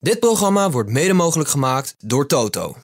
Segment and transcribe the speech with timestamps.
[0.00, 2.76] Dit programma wordt mede mogelijk gemaakt door Toto.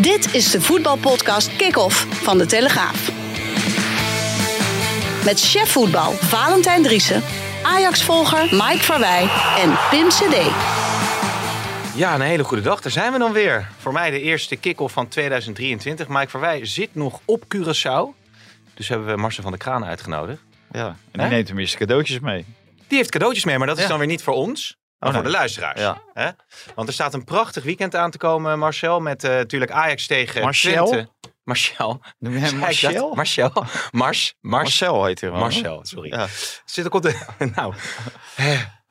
[0.00, 3.08] Dit is de voetbalpodcast Kick-Off van De Telegraaf.
[5.24, 7.22] Met chef voetbal Valentijn Driessen,
[7.62, 9.28] Ajax-volger Mike Verwij
[9.58, 10.36] en Pim CD.
[11.96, 12.80] Ja, een hele goede dag.
[12.80, 13.68] Daar zijn we dan weer.
[13.78, 16.08] Voor mij de eerste kick-off van 2023.
[16.08, 18.24] Mike Verwij zit nog op Curaçao.
[18.74, 20.40] Dus hebben we Marcel van der Kraan uitgenodigd.
[20.70, 21.28] Ja, en die Hè?
[21.28, 22.44] neemt tenminste cadeautjes mee.
[22.88, 23.88] Die heeft cadeautjes mee, maar dat is Ja.
[23.88, 24.76] dan weer niet voor ons.
[24.98, 25.32] Maar Oh, voor nee.
[25.32, 25.80] de luisteraars.
[25.80, 26.02] Ja.
[26.12, 26.30] Hè?
[26.74, 29.00] Want er staat een prachtig weekend aan te komen, Marcel.
[29.00, 30.86] Met eh, natuurlijk Ajax tegen Marcel?
[30.86, 31.10] Twente.
[31.44, 32.00] Marcel.
[32.18, 32.56] Noem je hem?
[32.56, 33.14] Marcel?
[33.14, 33.50] Marcel.
[33.54, 33.70] Mars.
[33.90, 34.34] Mars.
[34.40, 35.44] Marcel heet hij gewoon.
[35.44, 36.08] Marcel, sorry.
[36.12, 36.26] Ja.
[36.64, 37.18] Zit ook op de...
[37.54, 37.74] Nou,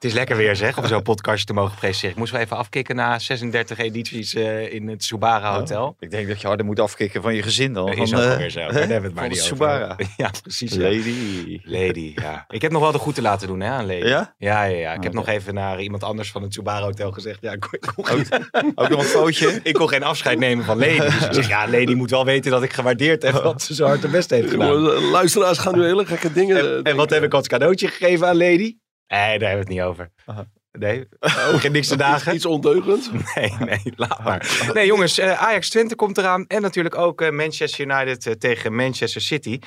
[0.05, 2.09] het is lekker weer zeg, om zo'n podcastje te mogen presenteren.
[2.11, 5.95] Ik moest wel even afkicken na 36 edities eh, in het Subara Hotel.
[5.99, 7.85] Ik denk dat je harder moet afkicken van je gezin dan.
[7.85, 8.59] Dat is van, ook eh, alweer zo.
[8.59, 9.91] Daar hebben we het maar niet Subara.
[9.91, 10.13] over.
[10.17, 10.73] Ja, precies.
[10.73, 10.81] ja.
[10.81, 11.59] Lady.
[11.63, 12.45] Lady, ja.
[12.49, 14.07] Ik heb nog wel de groeten laten doen hè, aan Lady.
[14.07, 14.33] Ja?
[14.37, 14.93] Ja, ja, ja.
[14.93, 15.15] Ik heb Oké.
[15.15, 17.37] nog even naar iemand anders van het Subara Hotel gezegd.
[17.41, 19.59] Ja, ik kon, ik kon, Ook, ook nog een foutje.
[19.63, 20.99] ik kon geen afscheid nemen van Lady.
[20.99, 23.85] Dus ik zeg, ja, Lady moet wel weten dat ik gewaardeerd heb wat ze zo
[23.85, 24.67] hard haar best heeft gedaan.
[24.67, 26.57] Jongen, Luisteraars gaan nu hele gekke dingen.
[26.57, 28.75] En, eh, en wat heb ik als cadeautje gegeven aan Lady?
[29.07, 30.11] Nee, daar hebben we het niet over.
[30.25, 30.47] Aha.
[30.79, 31.07] Nee,
[31.53, 32.35] ook geen niks te dagen.
[32.35, 33.11] Iets ondeugend.
[33.35, 34.69] Nee, nee, laat maar.
[34.73, 36.45] Nee, jongens, eh, Ajax Twente komt eraan.
[36.47, 39.59] En natuurlijk ook eh, Manchester United eh, tegen Manchester City.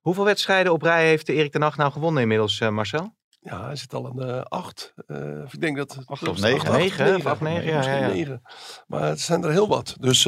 [0.00, 3.16] Hoeveel wedstrijden op rij heeft Erik ten Hag nou gewonnen inmiddels, Marcel?
[3.40, 4.94] Ja, hij zit al een acht.
[5.06, 5.98] Eh, of ik denk dat...
[6.04, 6.72] Acht of negen.
[6.72, 7.14] Negen, hè?
[7.14, 8.12] Of acht, negen, ja, misschien ja, ja.
[8.12, 8.42] negen.
[8.86, 9.96] Maar het zijn er heel wat.
[10.00, 10.24] Dus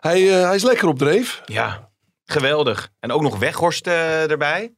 [0.00, 1.42] hij, hij is lekker op dreef.
[1.44, 1.90] Ja,
[2.24, 2.90] geweldig.
[3.00, 4.74] En ook nog Weghorst erbij.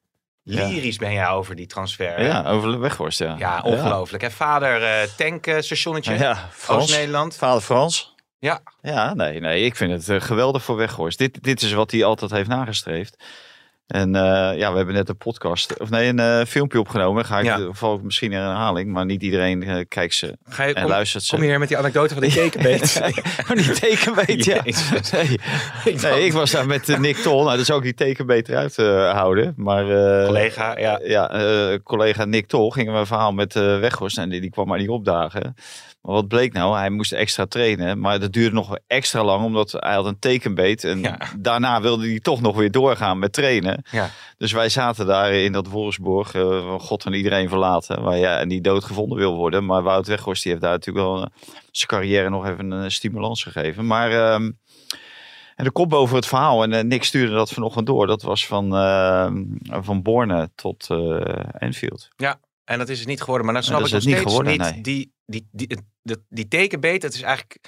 [0.49, 2.23] Lyrisch ben jij over die transfer.
[2.23, 3.35] Ja, over de weghorst, ja.
[3.39, 4.23] Ja, ongelooflijk.
[4.23, 4.31] hè?
[4.31, 6.83] Vader eh tankstationnetje, Ja, ja Frans.
[6.83, 7.37] Oost-Nederland.
[7.37, 8.15] Vader Frans.
[8.39, 8.61] Ja.
[8.83, 11.19] Ja, nee, nee, ik vind het eh, geweldig voor Weghorst.
[11.19, 13.25] Dit, dit is wat hij altijd heeft nagestreefd.
[13.87, 17.25] En eh, ja, we hebben net een podcast, of nee, een eh, filmpje opgenomen.
[17.25, 17.57] Ga ik Ja.
[17.57, 17.73] ja.
[17.73, 20.91] val ik misschien in herhaling, maar niet iedereen eh, kijkt ze Ga je, en kom,
[20.91, 21.35] luistert ze.
[21.35, 23.01] kom je hier met die anekdote van de kekenbeet?
[23.51, 24.63] Oh, die tekenbeet, ja.
[25.13, 25.39] Nee.
[25.95, 27.45] Ik nee, ik was daar met Nick Tol.
[27.45, 28.77] Nou, dus ook die tekenbeet eruit
[29.17, 29.55] houden.
[29.57, 29.85] Maar
[30.27, 31.01] Collega, ja.
[31.05, 34.79] ja, collega Nick Tol gingen we een verhaal met Weghorst en die, die kwam maar
[34.79, 35.55] niet opdagen.
[36.07, 36.77] Maar wat bleek nou?
[36.77, 40.85] Hij moest extra trainen, maar dat duurde nog extra lang omdat hij had een tekenbeet.
[40.85, 41.19] En Ja.
[41.39, 43.85] daarna wilde hij toch nog weer doorgaan met trainen.
[43.91, 44.11] Ja.
[44.39, 48.49] Dus wij zaten daar in dat Wolfsburg, van God en iedereen verlaten, waar ja, en
[48.49, 49.65] die doodgevonden wil worden.
[49.67, 51.29] Maar Wout Weghorst die heeft daar natuurlijk wel eh,
[51.71, 53.87] zijn carrière nog even een stimulans gegeven.
[53.87, 54.51] Maar ehm,
[55.55, 58.47] en de kop boven het verhaal, en eh, Nick stuurde dat vanochtend door, dat was
[58.47, 59.45] van, ehm,
[59.83, 62.09] van Borne tot eh Enfield.
[62.65, 63.45] En dat is het niet geworden.
[63.45, 64.61] Maar dan snap dat ik nog steeds geworden, niet.
[64.73, 64.81] nee.
[64.81, 67.59] Die, die, die, die, die, tekenbeet, dat is eigenlijk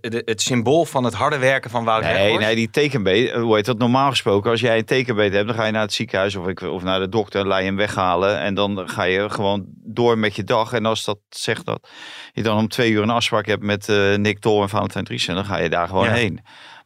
[0.00, 3.78] het, symbool van het harde werken van Wout Nee, nee, die tekenbeet, hoe heet dat?
[3.78, 6.60] Normaal gesproken, als jij een tekenbeet hebt, dan ga je naar het ziekenhuis of, ik,
[6.60, 8.40] of naar de dokter, laat je hem weghalen.
[8.40, 10.72] En dan ga je gewoon door met je dag.
[10.72, 11.88] En als dat zegt dat
[12.32, 15.34] je dan om twee uur een afspraak hebt met eh, Nick Tol en Valentijn Driessen,
[15.34, 16.12] dan ga je daar gewoon Ja.
[16.12, 16.40] heen.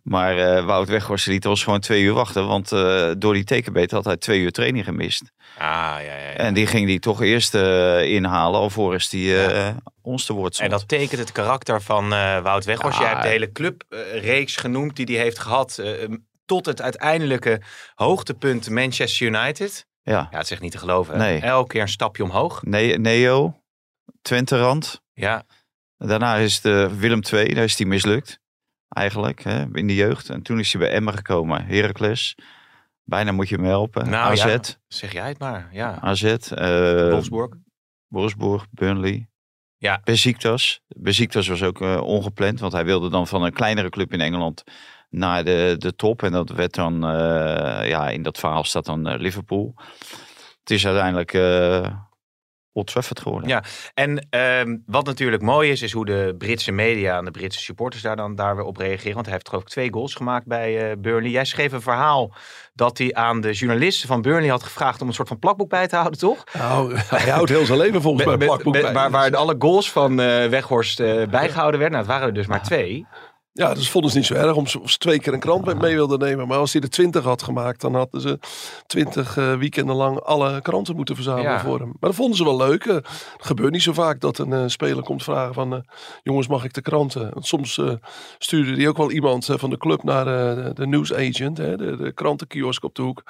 [0.05, 3.91] Maar eh Wout Weghorst liet ons gewoon twee uur wachten, want eh, door die tekenbeet
[3.91, 5.23] had hij twee uur training gemist.
[5.59, 6.33] Ah, ja, ja, ja.
[6.35, 9.37] En die ging die toch eerst eh, inhalen, alvorens die
[10.03, 12.09] ons te woord En dat tekent het karakter van
[12.43, 12.99] Wout Weghorst.
[12.99, 15.79] Jij hebt de hele clubreeks genoemd die hij heeft gehad.
[15.79, 15.91] eh,
[16.47, 17.61] tot het uiteindelijke
[17.95, 19.87] hoogtepunt Manchester United.
[20.03, 21.19] Ja, Ja, het is echt niet te geloven.
[21.19, 21.41] Nee.
[21.41, 22.63] Elke keer een stapje omhoog.
[22.63, 23.61] Ne- Neo,
[24.23, 25.01] Twente-rand.
[25.15, 25.43] Ja,
[25.99, 28.39] Daarna is de Willem II, daar is hij mislukt.
[28.95, 30.29] Eigenlijk, hè, in de jeugd.
[30.31, 31.67] En toen is hij bij Emmen gekomen.
[31.67, 32.35] Heracles.
[33.05, 34.11] Bijna moet je hem helpen.
[34.11, 34.45] Nou, AZ.
[34.45, 34.61] ja.
[34.87, 35.69] zeg jij het maar.
[35.73, 35.99] Ja.
[36.01, 36.23] AZ.
[36.25, 37.55] eh Wolfsburg.
[38.09, 39.29] Wolfsburg, Burnley.
[39.77, 40.01] Ja.
[40.05, 40.81] Besiktas.
[40.87, 42.61] Besiktas was ook eh, ongepland.
[42.61, 44.65] Want hij wilde dan van een kleinere club in Engeland
[45.11, 46.23] naar de, de top.
[46.23, 49.75] En dat werd dan, eh, ja, in dat verhaal staat dan Liverpool.
[50.61, 51.97] Het is uiteindelijk eh
[52.75, 53.49] Old Trafford geworden.
[53.49, 53.63] Ja.
[53.95, 58.03] En ehm, wat natuurlijk mooi is, is hoe de Britse media en de Britse supporters
[58.03, 59.15] daar dan daar weer op reageren.
[59.15, 61.31] Want hij heeft geloof ik twee goals gemaakt bij eh, Burnley.
[61.31, 62.33] Jij schreef een verhaal
[62.75, 65.87] dat hij aan de journalisten van Burnley had gevraagd om een soort van plakboek bij
[65.89, 66.45] te houden, toch?
[66.59, 68.93] Nou, hij houdt heel zijn leven volgens mij plakboek met- bij.
[68.93, 71.99] waar, waar alle goals van eh, Weghorst eh, bijgehouden werden.
[71.99, 73.07] Nou, het waren er dus maar twee.
[73.57, 75.79] Ja, dus vonden ze niet zo erg om ze, of ze twee keer een krant
[75.81, 76.49] mee wilden nemen.
[76.49, 78.39] Maar als hij er twintig had gemaakt, dan hadden ze
[78.87, 81.61] twintig eh, weekenden lang alle kranten moeten verzamelen Ja.
[81.61, 81.87] voor hem.
[81.89, 82.85] Maar dat vonden ze wel leuk.
[82.85, 85.75] Eh, Het gebeurt niet zo vaak dat een eh, speler komt vragen van...
[85.75, 85.81] eh,
[86.23, 87.31] jongens, mag ik de kranten?
[87.33, 87.93] Want soms eh,
[88.39, 91.77] stuurde hij ook wel iemand eh, van de club naar eh, de, de newsagent, hè,
[91.77, 93.23] de, de krantenkiosk op de hoek.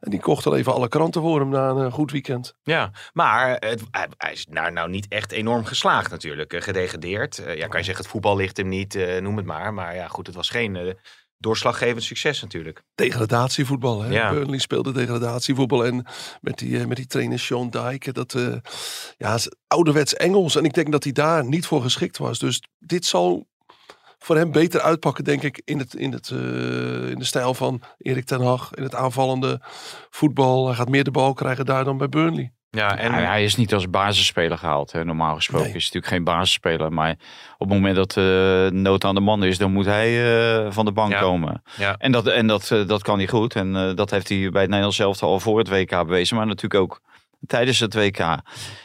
[0.00, 2.54] En die kocht dan even alle kranten voor hem na een eh, goed weekend.
[2.62, 6.52] Ja, maar het, hij, is daar nou niet echt enorm geslaagd natuurlijk.
[6.52, 7.38] eh, gedegradeerd.
[7.38, 9.64] Eh, ja, kan je zeggen, het voetbal ligt hem niet, eh, noem het maar.
[9.70, 10.94] Maar ja, goed, het was geen, eh,
[11.38, 12.82] doorslaggevend succes natuurlijk.
[12.94, 14.02] degradatievoetbal.
[14.02, 14.12] Hè?
[14.12, 14.30] Ja.
[14.30, 15.84] Burnley speelde degradatievoetbal.
[15.84, 16.06] En
[16.40, 18.12] met die, eh, met die trainer Sean Dyke.
[18.12, 18.56] Dat eh,
[19.16, 20.56] ja, ouderwets Engels.
[20.56, 22.38] En ik denk dat hij daar niet voor geschikt was.
[22.38, 23.46] Dus dit zal
[24.18, 26.28] voor hem beter uitpakken, denk ik, in, het, in, het,
[27.10, 28.74] in de stijl van Erik ten Hag.
[28.74, 29.60] In het aanvallende
[30.10, 30.66] voetbal.
[30.66, 32.52] Hij gaat meer de bal krijgen daar dan bij Burnley.
[32.76, 34.92] Ja, en Hij, hij is niet als basisspeler gehaald.
[34.92, 35.04] Hè.
[35.04, 35.76] Normaal gesproken Nee.
[35.76, 36.92] is hij natuurlijk geen basisspeler.
[36.92, 37.10] Maar
[37.58, 40.08] op het moment dat eh nood aan de man is, dan moet hij
[40.64, 41.20] eh, van de bank Ja.
[41.20, 41.62] komen.
[41.76, 41.94] ja.
[41.98, 43.54] En, dat, en dat, eh, dat kan hij goed.
[43.54, 46.36] En eh, dat heeft hij bij het Nederlands zelf al voor het WK bewezen.
[46.36, 47.00] Maar natuurlijk ook
[47.46, 48.18] tijdens het WK.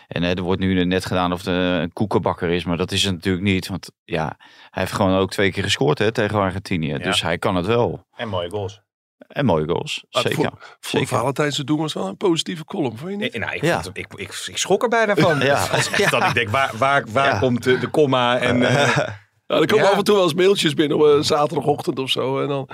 [0.08, 2.64] En er wordt nu net gedaan of het een koekenbakker is.
[2.66, 3.68] Maar dat is het natuurlijk niet.
[3.68, 4.36] Want ja,
[4.70, 6.98] hij heeft gewoon ook twee keer gescoord hè, tegen Argentinië.
[6.98, 8.06] Dus hij kan het wel.
[8.16, 8.82] en mooie goals.
[9.32, 10.04] En mooie goals.
[10.12, 10.38] Maar Zeker.
[10.38, 11.08] Voor, voor Zeker.
[11.08, 13.32] Valentijn zijn doen was wel een positieve column, vond je niet?
[13.32, 13.74] Nee, nou, ik, Ja.
[13.74, 15.40] vond het- ik, ik, ik schrok er bijna van.
[15.52, 15.68] Ja.
[16.10, 17.40] Dat ik denk, waar, waar, waar Ja.
[17.40, 18.38] komt de, de komma?
[18.40, 18.98] En, eh,
[19.48, 19.92] Ja, er komen Ja.
[19.92, 22.42] af en toe wel eens mailtjes binnen op een zaterdagochtend of zo.
[22.42, 22.70] En dan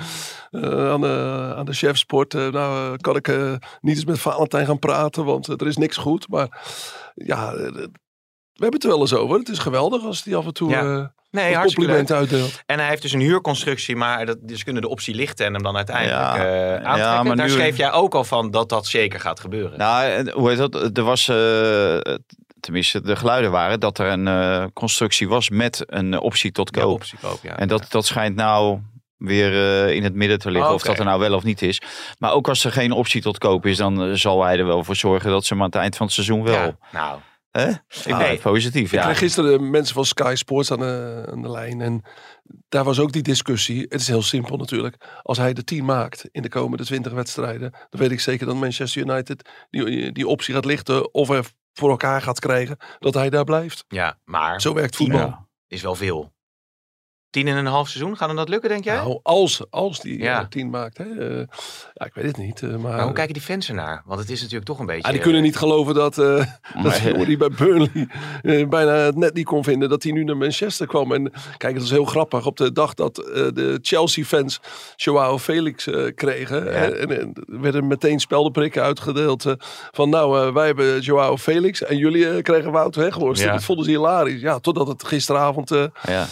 [0.51, 3.51] eh, aan, de, aan de chef sport, eh, nou eh, kan ik eh,
[3.81, 6.27] niet eens met Valentijn gaan praten, want eh, er is niks goed.
[6.29, 6.65] Maar
[7.13, 7.83] ja, eh,
[8.57, 9.37] we hebben het er wel eens over.
[9.39, 10.79] Het is geweldig als hij af en toe Ja.
[10.79, 10.85] eh,
[11.31, 12.17] nee, een hartstikke compliment leuk.
[12.17, 12.61] uitdeelt.
[12.65, 15.63] En hij heeft dus een huurconstructie, maar dat, dus kunnen de optie lichten en hem
[15.63, 16.35] dan uiteindelijk Ja.
[16.37, 16.41] eh,
[16.81, 17.25] Ja, aantrekken.
[17.27, 19.77] maar Daar nu- schreef jij ook al van dat dat zeker gaat gebeuren.
[19.77, 20.97] Nou, hoe heet dat?
[20.97, 22.15] Er was, eh,
[22.59, 26.81] tenminste, de geluiden waren dat er een eh, constructie was met een optie tot Ja,
[26.81, 27.03] koop.
[27.41, 27.57] ja.
[27.57, 28.79] En dat, dat schijnt nou
[29.17, 29.53] weer
[29.85, 30.69] eh, in het midden te liggen.
[30.69, 31.81] Oh, Of dat er nou wel of niet is.
[32.19, 34.95] Maar ook als er geen optie tot koop is, dan zal hij er wel voor
[34.95, 36.53] zorgen dat ze hem aan het eind van het seizoen wel.
[36.53, 37.19] Ja, nou,
[37.59, 37.69] Hè?
[37.69, 38.37] Ik ben Nee.
[38.37, 38.85] positief.
[38.93, 39.03] Ik Ja.
[39.03, 41.81] kreeg gisteren mensen van Sky Sports aan de, aan de lijn.
[41.81, 42.01] En
[42.69, 43.81] daar was ook die discussie.
[43.89, 45.19] Het is heel simpel natuurlijk.
[45.21, 47.71] Als hij de 10 maakt in de komende 20 wedstrijden.
[47.89, 51.13] Dan weet ik zeker dat Manchester United die, die optie gaat lichten.
[51.13, 53.85] Of er voor elkaar gaat krijgen dat hij daar blijft.
[53.87, 55.19] ja, maar Zo werkt voetbal.
[55.19, 55.47] Ja.
[55.67, 56.33] is wel veel.
[57.29, 58.95] Tien en een half seizoen, gaat hem dat lukken, denk jij?
[58.95, 60.39] Nou, als, als die Ja.
[60.41, 60.97] eh, 10 maakt.
[60.97, 61.43] Hè, eh,
[61.93, 62.61] ja, ik weet het niet.
[62.63, 64.01] eh, maar maar hoe kijken die fans ernaar?
[64.05, 65.03] Want het is natuurlijk toch een beetje...
[65.03, 66.45] Ah, die kunnen niet geloven dat, eh
[66.83, 68.07] dat die bij Burnley
[68.69, 71.11] bijna het net niet kon vinden, dat hij nu naar Manchester kwam.
[71.13, 72.45] En kijk, het is heel grappig.
[72.45, 74.59] Op de dag dat eh, de Chelsea-fans
[74.95, 76.71] Joao Felix eh, kregen, Ja.
[76.71, 79.45] en, en er werden meteen speldenprikken uitgedeeld
[79.91, 83.41] van nou, eh, wij hebben Joao Felix en jullie kregen Wout Weghorst.
[83.43, 83.51] Ja.
[83.51, 84.41] Dat vonden ze hilarisch.
[84.41, 86.25] Ja, totdat het gisteravond eh Ja.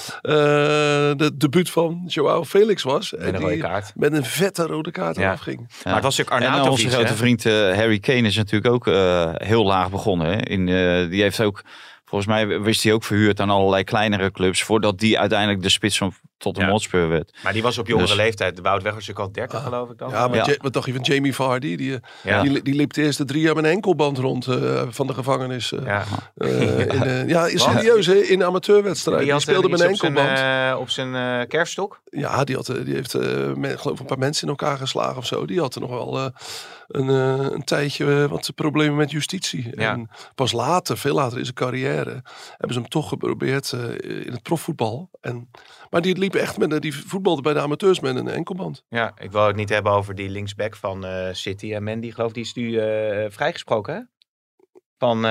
[1.09, 3.11] Eh, de debuut van Joao Felix was.
[3.11, 3.91] Met En een rode die kaart.
[3.95, 5.21] met een vette rode kaart Ja.
[5.23, 5.57] eraf ging.
[5.83, 8.73] Maar het was natuurlijk En eh, Arnautovic, onze grote vriend eh, Harry Kane is natuurlijk
[8.73, 10.27] ook eh, heel laag begonnen.
[10.27, 10.37] Hè?
[10.45, 11.61] In, eh, die heeft ook,
[12.05, 14.63] volgens mij wist hij ook verhuurd aan allerlei kleinere clubs.
[14.63, 16.69] Voordat die uiteindelijk de spits van tot een Ja.
[16.71, 17.33] Hotspur werd.
[17.43, 18.55] Maar die was op jongere Dus- leeftijd.
[18.55, 20.09] De Wout is ook al 30, geloof ik dan.
[20.09, 20.55] Ja, maar Ja.
[20.61, 21.75] Wat dacht je van Jamie Vardy?
[21.75, 22.41] Die, eh, Ja.
[22.41, 25.71] die, die liep de eerste drie jaar met een enkelband rond eh, van de gevangenis.
[25.71, 26.03] eh, Ja.
[26.35, 29.27] eh, in, eh, ja, serieus, hè, in amateurwedstrijden.
[29.27, 30.39] Die, speelde met een enkelband.
[30.39, 32.01] eh, op zijn eh, kerfstok.
[32.09, 33.21] Ja, die, had, die heeft eh,
[33.53, 35.45] me- geloof ik een paar mensen in elkaar geslagen of zo.
[35.45, 36.25] Die had er nog wel eh,
[36.87, 39.71] een, eh, een tijdje eh, wat problemen met justitie.
[39.75, 39.91] Ja.
[39.91, 44.31] En pas later, veel later in zijn carrière, hebben ze hem toch geprobeerd eh, in
[44.31, 45.09] het profvoetbal.
[45.21, 45.49] En,
[45.89, 48.83] maar die liep echt met, die voetbalde bij de amateurs met een enkelband.
[48.89, 51.73] Ja, ik wil het niet hebben over die linksback van City.
[51.73, 52.71] En Mandy, geloof ik, die is nu
[53.31, 54.01] vrijgesproken, hè?
[54.97, 55.21] Van,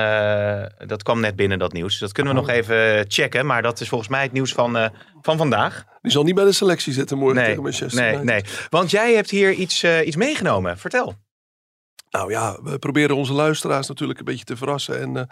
[0.87, 1.99] dat kwam net binnen, dat nieuws.
[1.99, 3.45] Dat kunnen we nog even checken.
[3.45, 4.91] Maar dat is volgens mij het nieuws van,
[5.21, 5.85] van vandaag.
[6.01, 8.43] Die zal niet bij de selectie zitten morgen Nee, tegen Manchester nee, nee.
[8.69, 10.77] Want jij hebt hier iets, iets meegenomen.
[10.77, 11.15] Vertel.
[12.15, 15.01] Nou ja, we proberen onze luisteraars natuurlijk een beetje te verrassen.
[15.01, 15.23] En eh,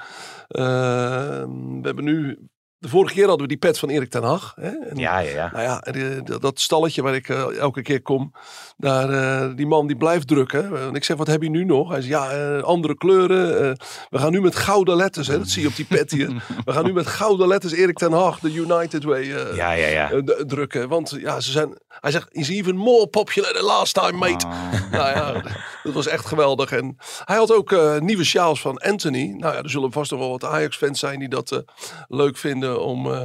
[0.47, 2.47] eh, we hebben nu...
[2.83, 4.53] De vorige keer hadden we die pet van Erik ten Hag.
[4.61, 4.67] Hè?
[4.69, 5.49] En, Ja, ja, ja.
[5.53, 8.31] Nou ja, eh, dat- stalletje waar ik eh, elke keer kom,
[8.77, 10.77] daar, eh, die man die blijft drukken.
[10.87, 11.89] En ik zeg, wat heb je nu nog?
[11.89, 13.77] Hij zegt, ja, andere kleuren.
[14.09, 15.37] we gaan nu met gouden letters, hè?
[15.37, 16.43] dat zie je op die pet hier.
[16.65, 19.23] we gaan nu met gouden letters Erik ten Hag, de United Way,
[19.55, 20.21] Ja, ja, ja.
[20.25, 20.87] d- drukken.
[20.89, 24.45] Want ja, ze zijn, hij zegt, is even more popular than last time, mate.
[24.47, 24.71] Ah.
[24.91, 25.41] Nou ja,
[25.83, 26.71] dat was echt geweldig.
[26.71, 29.33] En hij had ook nieuwe sjaals van Anthony.
[29.37, 31.63] Nou ja, er zullen vast nog wel wat Ajax-fans zijn die dat
[32.07, 33.11] leuk vinden om...
[33.11, 33.23] eh,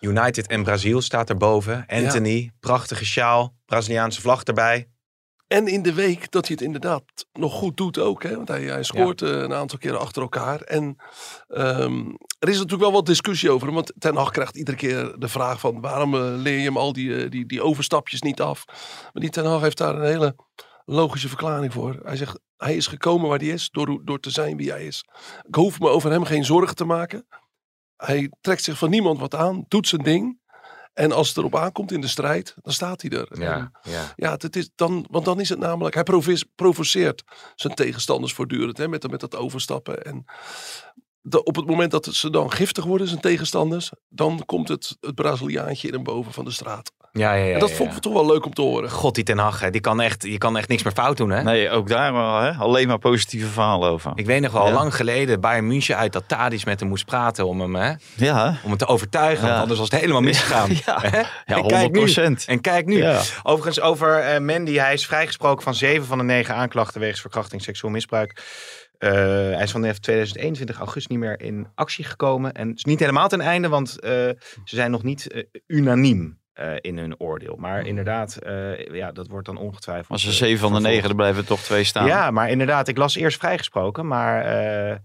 [0.00, 1.84] United en Brazil staat erboven.
[1.86, 3.54] Anthony, prachtige sjaal.
[3.66, 4.88] Braziliaanse vlag erbij.
[5.48, 8.22] En in de week dat hij het inderdaad nog goed doet ook.
[8.22, 8.36] Hè?
[8.36, 10.60] Want hij, hij scoort eh, een aantal keren achter elkaar.
[10.60, 10.96] En
[11.48, 11.98] ehm,
[12.38, 13.74] er is natuurlijk wel wat discussie over hem.
[13.74, 15.80] Want Ten Hag krijgt iedere keer de vraag van...
[15.80, 18.64] waarom eh, leer je hem al die, eh, die, die overstapjes niet af?
[19.12, 20.36] Maar die Ten Hag heeft daar een hele
[20.84, 22.00] logische verklaring voor.
[22.02, 25.04] Hij zegt, hij is gekomen waar hij is door, door te zijn wie hij is.
[25.46, 27.26] Ik hoef me over hem geen zorgen te maken.
[27.98, 30.38] Hij trekt zich van niemand wat aan, doet zijn ding.
[30.94, 33.30] En als het erop aankomt in de strijd, dan staat hij er.
[33.32, 34.12] En- Ja, ja.
[34.16, 36.04] ja, het is dan, want dan is het namelijk, hij
[36.54, 37.22] provoceert
[37.54, 40.04] zijn tegenstanders voortdurend hè, met, met dat overstappen.
[40.04, 40.24] En
[41.30, 44.96] de- op het moment dat het ze dan giftig worden, zijn tegenstanders, dan komt het,
[45.00, 46.92] het Braziliaantje in boven van de straat.
[47.12, 47.52] Ja, ja, ja.
[47.54, 47.96] en dat vond ja.
[47.96, 48.90] ik toch wel leuk om te horen.
[48.90, 51.30] God, die Ten Hag, hè, die kan echt, die kan echt niks meer fout doen,
[51.30, 51.42] hè?
[51.42, 52.50] Nee, ook daar wel, hè?
[52.52, 54.12] alleen maar positieve verhalen over.
[54.14, 54.72] Ik weet nog wel, Ja.
[54.72, 58.46] lang geleden, Bayern München uit dat Tadic met hem moest praten om hem, hè, Ja,
[58.62, 59.42] om hem te overtuigen.
[59.44, 59.48] Ja.
[59.48, 60.70] Want anders was het helemaal misgegaan.
[60.86, 60.98] Ja.
[61.00, 61.18] Hè?
[61.18, 62.00] ja en kijk nu.
[62.40, 62.44] 100%.
[62.46, 62.96] En kijk nu.
[63.02, 63.20] Ja.
[63.42, 64.74] Overigens over eh, Mandy.
[64.74, 68.42] Hij is vrijgesproken van zeven van de negen aanklachten wegens verkrachting, seksueel misbruik.
[68.98, 72.52] Eh, hij is vanaf 2021 augustus niet meer in actie gekomen.
[72.52, 76.40] En het is niet helemaal ten einde, want eh, ze zijn nog niet eh, unaniem
[76.52, 77.56] eh, in hun oordeel.
[77.56, 80.08] Maar inderdaad, eh, ja, dat wordt dan ongetwijfeld.
[80.10, 82.06] Als er zeven van de negen, er blijven er toch twee staan.
[82.06, 84.96] Ja, maar inderdaad, ik las eerst vrijgesproken, maar eh,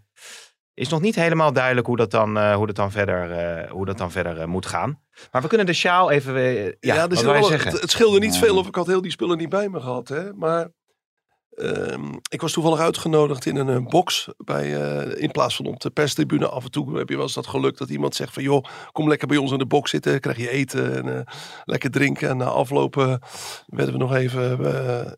[0.74, 3.86] is nog niet helemaal duidelijk hoe dat dan, eh, hoe dat dan verder, eh, hoe
[3.86, 5.02] dat dan verder moet gaan.
[5.32, 7.72] Maar we kunnen de sjaal even, ja, Ja, wat zit wil je wel- zeggen?
[7.72, 8.40] het, het scheelde niet Ja.
[8.40, 10.08] veel of ik had heel die spullen niet bij me gehad.
[10.08, 10.34] Hè?
[10.34, 10.68] Maar
[11.56, 14.30] ehm, ik was toevallig uitgenodigd in een, eh, box.
[14.38, 16.48] Bij, eh, in plaats van op de perstribune.
[16.48, 18.44] Af en toe heb je wel eens dat geluk dat iemand zegt van...
[18.44, 20.20] joh, kom lekker bij ons in de box zitten.
[20.20, 21.34] Krijg je eten en eh,
[21.66, 22.30] lekker drinken.
[22.30, 23.22] En na aflopen
[23.66, 24.60] werden we nog even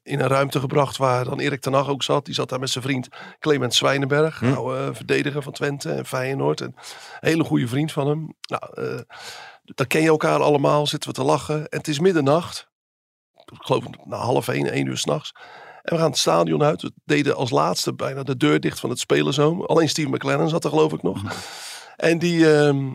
[0.03, 0.97] in een ruimte gebracht...
[0.97, 2.25] waar dan Erik ten Hag ook zat.
[2.25, 3.07] Die zat daar met zijn vriend
[3.39, 4.39] Clement Zwijnenberg.
[4.39, 4.53] Hm.
[4.53, 6.61] Oude verdediger van Twente en Feyenoord.
[6.61, 8.35] En een hele goede vriend van hem.
[8.41, 9.03] Nou,
[9.65, 11.55] dan ken je elkaar allemaal, zitten we te lachen.
[11.55, 12.69] En het is middernacht.
[13.45, 15.33] Ik geloof na half één, één uur s'nachts.
[15.85, 16.81] En we gaan het stadion uit.
[16.81, 19.61] We deden als laatste bijna de deur dicht van het spelerzoom.
[19.61, 21.21] Alleen Steve McLaren zat er geloof ik nog.
[21.95, 22.53] En die...
[22.57, 22.93] ehm,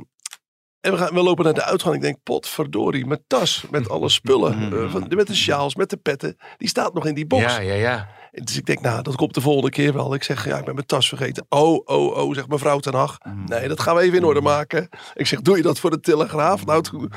[0.80, 1.94] en we, gaan, we lopen naar de uitgang.
[1.94, 4.73] Ik denk, potverdorie, mijn tas met alle spullen.
[4.73, 6.37] eh, van, met de sjaals, met de petten.
[6.56, 7.42] Die staat nog in die box.
[7.42, 8.09] Ja, ja, ja.
[8.33, 10.15] Dus ik denk, nou, dat komt de volgende keer wel.
[10.15, 11.47] Ik zeg, ja, ik ben mijn tas vergeten.
[11.49, 13.19] Oh, oh, oh, zegt mevrouw ten Hag.
[13.47, 14.89] Nee, dat gaan we even in orde maken.
[15.15, 16.67] Ik zeg, doe je dat voor de Telegraaf?
[16.67, 17.13] Nou, toen,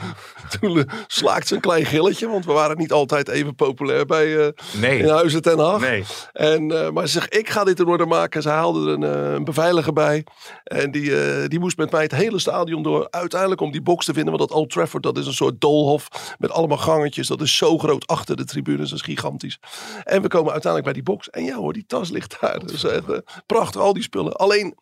[0.60, 2.28] toen slaakt ze een klein gilletje.
[2.28, 5.00] Want we waren niet altijd even populair bij eh Nee.
[5.00, 5.80] in Huizen ten Hag.
[5.82, 6.04] Nee.
[6.34, 8.42] En, eh, maar ze zegt, ik ga dit in orde maken.
[8.42, 10.26] Ze haalde er een, eh, een beveiliger bij.
[10.64, 11.12] En die,
[11.48, 13.08] die moest met mij het hele stadion door.
[13.10, 14.38] Uiteindelijk om die box te vinden.
[14.38, 16.08] Want dat Old Trafford, dat is een soort doolhof.
[16.38, 17.28] Met allemaal gangetjes.
[17.28, 18.90] Dat is zo groot achter de tribunes.
[18.90, 19.60] Dat is gigantisch.
[20.04, 21.30] En we komen uiteindelijk bij die box.
[21.30, 22.60] En ja hoor, die tas ligt daar.
[22.66, 24.34] Dus echt eh, prachtig, al die spullen.
[24.34, 24.76] Alleen...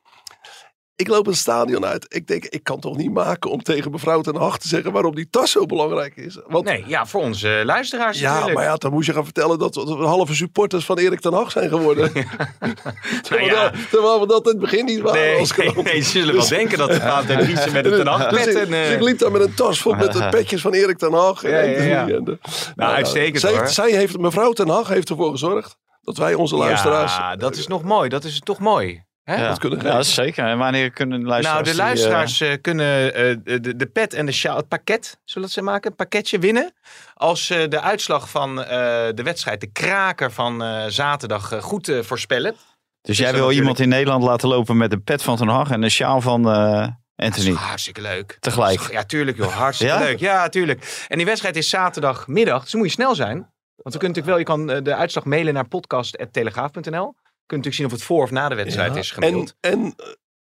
[1.02, 2.06] Ik loop het stadion uit.
[2.08, 5.16] Ik denk, ik kan toch niet maken om tegen mevrouw ten Hag te zeggen waarom
[5.16, 6.40] die tas zo belangrijk is.
[6.48, 8.58] Want Nee, ja, voor onze luisteraars ja, natuurlijk.
[8.58, 11.34] maar ja, dan moest je gaan vertellen dat we we halve supporters van Erik ten
[11.34, 12.12] Hag zijn geworden.
[13.24, 13.70] terwijl, Nou ja.
[13.70, 15.88] dat, terwijl we dat in het begin niet waren Nee, als nee, krant.
[15.88, 18.46] nee, ze zullen wel denken dat het gaat en Riese met een ten Hag Dus
[18.46, 20.98] en, dus eh, ik liep daar met een tas vol met de petjes van Erik
[20.98, 21.44] ten Hag.
[21.44, 22.16] En Ja, ja, ja.
[22.16, 22.40] en
[22.76, 23.68] nou, uitstekend, zij, hoor.
[23.68, 27.16] Zij heeft, mevrouw ten Hag heeft ervoor gezorgd dat wij onze luisteraars...
[27.16, 28.10] Ja, dat is nog mooi.
[28.10, 29.04] Dat is toch mooi.
[29.24, 29.36] Hè?
[29.36, 30.46] Ja, dat kunnen ja, zeker.
[30.46, 31.68] En wanneer kunnen de luisteraars...
[31.78, 34.68] Nou, de die, eh, luisteraars eh, kunnen eh, de, de pet en de sjaal, het
[34.68, 36.74] pakket, zullen ze maken, een pakketje winnen.
[37.14, 38.68] Als ze de uitslag van eh,
[39.14, 42.56] de wedstrijd, de kraker van eh, zaterdag, goed voorspellen.
[43.02, 45.72] dus jij wil natuurlijk- iemand in Nederland laten lopen met een pet van Ten Hag
[45.72, 47.56] en een sjaal van eh, Dat is Anthony.
[47.56, 48.38] hartstikke leuk.
[48.40, 48.92] Tegelijk.
[48.92, 49.54] Ja, tuurlijk joh.
[49.54, 50.00] Hartstikke Ja?
[50.00, 50.20] leuk.
[50.20, 51.06] Ja, tuurlijk.
[51.08, 53.51] En die wedstrijd is zaterdagmiddag, dus moet je snel zijn.
[53.84, 57.14] Want we kunnen natuurlijk wel, je kan eh, de uitslag mailen naar podcast.telegraaf.nl.
[57.16, 59.56] Je kunt natuurlijk zien of het voor of na de wedstrijd Ja, is gemaild.
[59.60, 59.96] En, en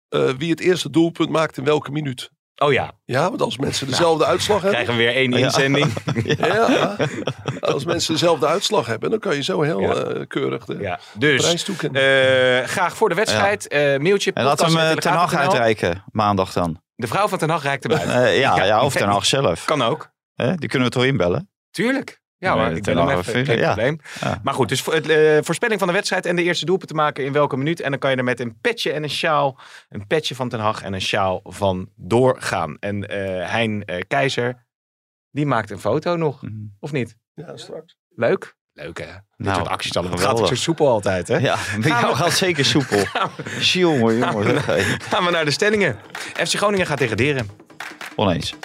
[0.10, 2.30] eh, wie het eerste doelpunt maakt in welke minuut.
[2.56, 4.84] Oh ja, Ja, want als mensen dezelfde uitslag hebben...
[4.84, 5.94] krijgen we weer één inzending.
[6.38, 6.96] Ja,
[7.60, 9.94] als mensen dezelfde uitslag hebben, dan kan je zo heel Ja.
[9.94, 12.02] eh, keurig de Ja, dus prijs toekennen.
[12.62, 13.68] eh, graag voor de wedstrijd.
[13.68, 14.32] eh mailtje.
[14.34, 15.12] En laten we hem Ten.
[15.12, 16.82] Hag uitreiken, maandag dan.
[16.96, 17.86] De vrouw van Ten Hag reikt.
[17.86, 18.84] Eh, ja, Ja.
[18.84, 19.66] of Ten Hag zelf.
[19.66, 20.12] Kan ook.
[20.36, 20.56] Hè?
[20.56, 21.50] Die kunnen we toch inbellen?
[21.72, 22.22] Tuurlijk.
[22.40, 23.66] Ja hoor, ik ben Hag even, geen ja.
[23.74, 24.00] probleem.
[24.22, 24.40] Ja.
[24.44, 26.96] Maar goed, dus voor het, eh, voorspelling van de wedstrijd en de eerste doelpunt te
[26.96, 27.82] maken in welke minuut.
[27.82, 30.60] En dan kan je er met een petje en een sjaal, een petje van Ten
[30.60, 32.78] Hag en een sjaal van doorgaan.
[32.80, 34.66] En eh Hein eh, Keizer,
[35.32, 36.54] die maakt een foto nog, Mhm.
[36.80, 37.16] of niet?
[37.34, 37.98] ja, straks.
[38.16, 38.58] Leuk?
[38.74, 39.06] Leuk hè?
[39.06, 40.18] Dit Nou, soort acties allemaal.
[40.18, 41.38] Het gaat ook zo soepel altijd hè?
[41.38, 43.04] Ja, bij jou gaat zeker soepel.
[43.60, 44.62] Jongen, jongen.
[45.02, 45.98] Gaan we naar de stellingen.
[46.34, 47.50] FC Groningen gaat degraderen.
[48.16, 48.56] Oneens.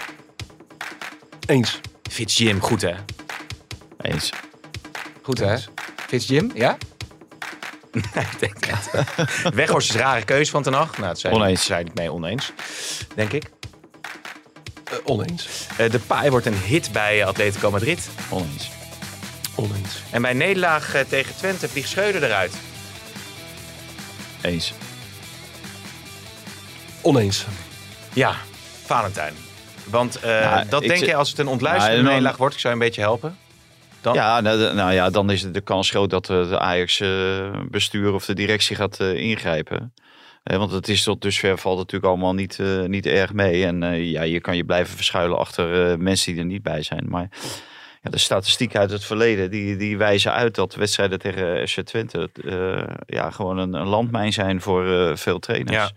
[1.47, 1.81] Eens.
[2.11, 2.95] Fitz Jim, goed hè?
[4.04, 4.30] Eens.
[5.23, 5.56] Goed hè?
[6.06, 6.76] Fitz Jim, ja?
[7.92, 8.90] Nee, ik denk het.
[9.54, 10.96] Weghorst is een rare keuze van Ten Hag.
[10.96, 11.64] Nou, dat zijn, Oneens.
[11.64, 12.52] zijn het mee oneens,
[13.14, 13.44] denk ik.
[14.84, 15.49] Eh, oneens.
[15.76, 18.08] Eh, de paai wordt een hit bij Atletico Madrid.
[18.28, 18.70] Oneens.
[19.54, 20.02] Oneens.
[20.11, 22.52] En bij nederlaag eh, tegen Twente vliegt Schreuder eruit.
[24.40, 24.73] Eens.
[27.00, 27.44] Oneens.
[28.12, 28.34] Ja,
[28.84, 29.34] Valentijn.
[29.84, 32.54] Want eh, Nou, dat denk je als het een ontluisterende Nou, nederlaag wordt.
[32.54, 33.38] Ik zou je een beetje helpen.
[34.04, 34.14] Dan?
[34.14, 38.34] Ja, nou, nou ja, dan is de kans groot dat eh, de Ajax-bestuur of de
[38.34, 39.92] directie gaat eh, ingrijpen.
[40.44, 43.64] Eh, want het is tot dusver valt natuurlijk allemaal niet, eh, niet erg mee.
[43.64, 46.82] En eh, ja, je kan je blijven verschuilen achter eh, mensen die er niet bij
[46.82, 47.04] zijn.
[47.08, 47.28] Maar
[48.02, 52.30] ja, de statistieken uit het verleden die, die wijzen uit dat wedstrijden tegen FC Twente
[52.44, 55.76] eh, ja, gewoon een, een landmijn zijn voor eh, veel trainers.
[55.76, 55.90] Ja.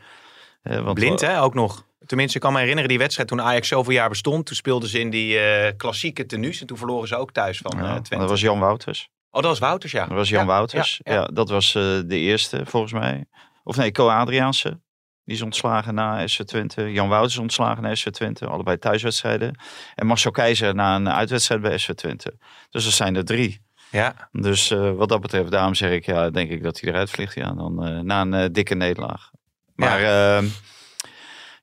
[0.61, 1.85] Eh, want Blind hè, ook nog.
[2.07, 4.45] Tenminste, ik kan me herinneren die wedstrijd toen Ajax zoveel jaar bestond.
[4.45, 6.61] Toen speelden ze in die eh, klassieke tenues.
[6.61, 8.17] En toen verloren ze ook thuis van Ja, eh, Twente.
[8.17, 9.09] dat was Jan Wouters.
[9.31, 10.05] Oh, dat was Wouters, ja.
[10.05, 10.99] Dat was Jan Ja, Wouters.
[11.03, 13.25] Ja, dat was eh, de eerste volgens mij.
[13.63, 14.79] Of nee, Co Adriaanse.
[15.23, 16.91] Die is ontslagen na SC Twente.
[16.91, 18.45] Jan Wouters is ontslagen na SC Twente.
[18.45, 19.59] Allebei thuiswedstrijden.
[19.95, 22.37] En Marcel Keizer na een uitwedstrijd bij SC Twente.
[22.69, 23.65] Dus dat zijn er drie.
[23.91, 24.29] Ja.
[24.31, 27.35] Dus wat dat betreft, daarom zeg ik, ja, denk ik dat hij eruit vliegt.
[27.35, 29.31] Ja, dan na een dikke nederlaag.
[29.75, 30.41] Maar ja,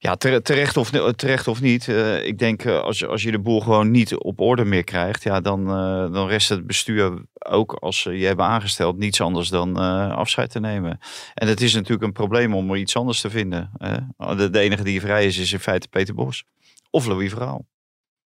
[0.04, 1.88] ja tere- terecht, of, terecht of niet.
[1.88, 4.84] eh, ik denk eh, als, je- als je de boel gewoon niet op orde meer
[4.84, 5.23] krijgt.
[5.23, 9.49] Ja, dan, eh, dan rest het bestuur ook als ze je hebben aangesteld niets anders
[9.49, 9.76] dan
[10.16, 10.99] afscheid te nemen.
[11.34, 13.70] En het is natuurlijk een probleem om er iets anders te vinden.
[13.76, 13.96] hè.
[14.37, 16.44] De, de enige die vrij is, is in feite Peter Bos.
[16.90, 17.66] Of Louis Verhaal.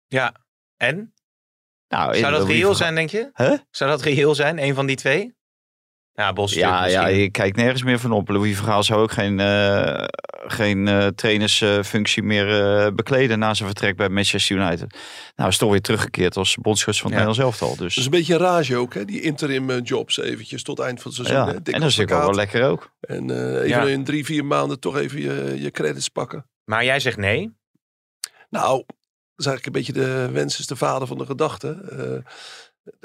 [0.07, 0.34] ja.
[0.77, 1.13] En?
[1.88, 3.29] Nou, Zou dat Louis reëel zijn, denk je?
[3.34, 3.55] Hè?
[3.72, 5.34] Zou dat reëel zijn, een van die twee?
[6.13, 8.29] Ja, Bos Ja, ja, je kijkt nergens meer van op.
[8.29, 9.39] Louis Vergaal zou ook geen,
[10.47, 14.97] geen eh, trainersfunctie meer eh, bekleden na zijn vertrek bij Manchester United.
[15.35, 17.25] Nou, is toch weer teruggekeerd als bondscoach van het Ja.
[17.25, 17.75] Nederlands elftal.
[17.77, 19.05] Dus Dat is een beetje een rage ook, hè?
[19.05, 21.45] die interim eh, jobs eventjes tot eind van het seizoen.
[21.47, 22.91] ja, en dat is natuurlijk wel lekker ook.
[22.99, 23.83] En eh, even Ja.
[23.83, 26.45] in drie, vier maanden toch even je, je credits pakken.
[26.63, 27.53] Maar jij zegt nee.
[28.49, 28.95] Nou, dat
[29.37, 31.69] is eigenlijk een beetje de wens is de vader van de gedachte.
[31.91, 32.31] Eh,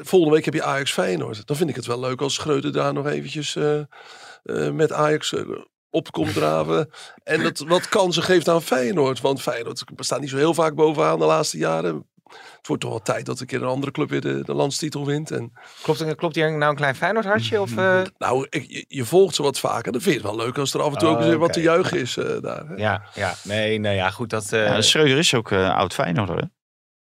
[0.05, 1.47] volgende week heb je Ajax Feyenoord.
[1.47, 5.33] Dan vind ik het wel leuk als Schreuder daar nog eventjes eh, eh, met Ajax
[5.35, 5.43] eh,
[5.91, 6.91] op komt draven.
[7.25, 9.21] En dat wat kansen geeft aan Feyenoord.
[9.21, 12.09] Want Feyenoord staat niet zo heel vaak bovenaan de laatste jaren.
[12.57, 15.07] Het wordt toch wel tijd dat een keer een andere club weer de, de landstitel
[15.07, 15.31] wint.
[15.31, 17.61] En Klopt, klopt hier nou een klein Feyenoord hartje?
[17.61, 18.03] Of, eh?
[18.19, 19.93] nou, ik- je, je volgt ze wat vaker.
[19.93, 21.53] Dan vind je het wel leuk als er af en toe Oh, ook eens wat
[21.53, 22.67] te juichen is eh, daar.
[22.69, 22.75] Hè?
[22.75, 23.35] Ja, ja.
[23.45, 24.31] Nee, nee, ja, goed.
[24.31, 26.37] Dat, eh, Ja, Schreuder is ook oud Feyenoorder.
[26.37, 26.45] hè?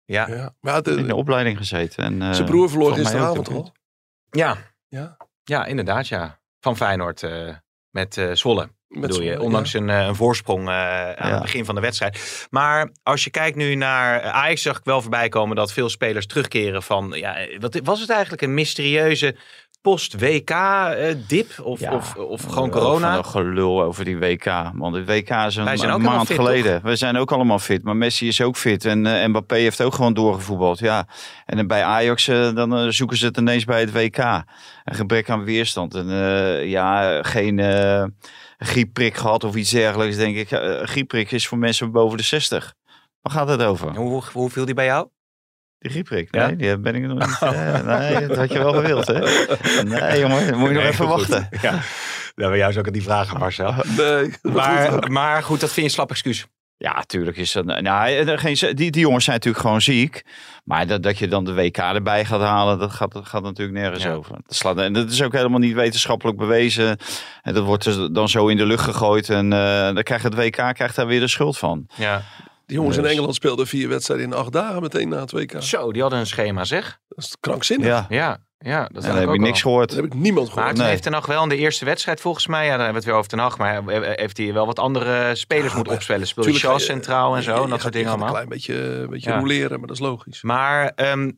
[0.05, 0.27] ja.
[0.27, 0.55] Ja.
[0.61, 2.03] Maar ja, de- In de opleiding gezeten.
[2.03, 3.73] En, eh, zijn broer verloor gisteravond al.
[4.29, 4.57] Ja.
[4.87, 5.17] Ja.
[5.43, 6.39] ja, inderdaad, ja.
[6.59, 8.69] Van Feyenoord met met eh, Zwolle.
[8.87, 9.79] Bedoel je, ondanks ja.
[9.79, 11.33] een, eh, een voorsprong eh, aan Ja.
[11.33, 12.47] het begin van de wedstrijd.
[12.49, 15.89] Maar als je kijkt nu naar eh, Ajax, zag ik wel voorbij komen dat veel
[15.89, 19.35] spelers terugkeren van, ja, wat was het eigenlijk een mysterieuze
[19.81, 23.09] post-WK-dip of, Ja, of, of gewoon corona?
[23.09, 24.45] Van een gelul over die WK.
[24.73, 26.81] Want de WK is een, maand fit, geleden.
[26.83, 27.83] We zijn ook allemaal fit.
[27.83, 28.85] Maar Messi is ook fit.
[28.85, 30.79] En eh, Mbappé heeft ook gewoon doorgevoetbald.
[30.79, 31.07] Ja.
[31.45, 34.17] En bij Ajax dan zoeken ze het ineens bij het WK.
[34.17, 35.95] Een gebrek aan weerstand.
[35.95, 36.07] En
[36.67, 37.59] ja, geen
[38.57, 40.15] griepprik gehad of iets dergelijks.
[40.15, 40.51] Denk ik.
[40.51, 42.73] Eh, griepprik is voor mensen boven de 60.
[43.21, 43.95] Waar gaat het over?
[43.95, 45.07] Hoe, hoe viel die bij jou?
[45.79, 46.27] Die griepprik?
[46.35, 46.47] Ja?
[46.47, 47.37] Nee, die ben ik nog niet.
[47.41, 49.19] eh, nee, dat had je wel gewild, hè?
[49.83, 51.27] Nee, jongen, dan moet je nog Nee, even goed.
[51.27, 51.47] wachten.
[51.61, 51.71] Ja.
[52.35, 53.73] Nou, bij jou zou ik het niet vragen, Marcel.
[53.97, 56.45] Nee, Maar, maar goed, dat vind je een slap excuus.
[56.77, 57.65] Ja, tuurlijk is dat.
[57.65, 60.25] Nou, er geen, die, die jongens zijn natuurlijk gewoon ziek.
[60.63, 63.77] Maar dat, dat je dan de WK erbij gaat halen, dat gaat, dat gaat natuurlijk
[63.77, 64.13] nergens Ja.
[64.13, 64.31] over.
[64.31, 66.97] Dat slaat, en dat is ook helemaal niet wetenschappelijk bewezen.
[67.41, 69.29] En dat wordt dus dan zo in de lucht gegooid.
[69.29, 71.87] En eh, dan krijgt het WK krijgt daar weer de schuld van.
[71.95, 72.21] Ja.
[72.65, 73.11] Die jongens in Dus.
[73.11, 75.61] Engeland speelden vier wedstrijden in acht dagen meteen na het WK.
[75.63, 76.99] Zo, die hadden een schema, zeg.
[77.07, 77.87] Dat is krankzinnig.
[77.87, 79.69] Ja, Ja, ja dat ik heb ook je niks al.
[79.71, 79.87] gehoord.
[79.89, 80.69] Dat heb ik niemand Maar gehoord.
[80.71, 80.89] toen Nee.
[80.91, 83.05] heeft Ten Hag wel in de eerste wedstrijd volgens mij, ja, dan hebben we het
[83.07, 83.83] weer over Ten Hag, maar
[84.15, 86.01] heeft hij wel wat andere spelers Ja, moeten maar
[86.53, 88.27] Shaw ga je- centraal en zo, en dat soort dingen allemaal.
[88.27, 89.39] een klein beetje, een beetje Ja.
[89.39, 90.41] roleren, maar dat is logisch.
[90.43, 91.31] Maar ehm,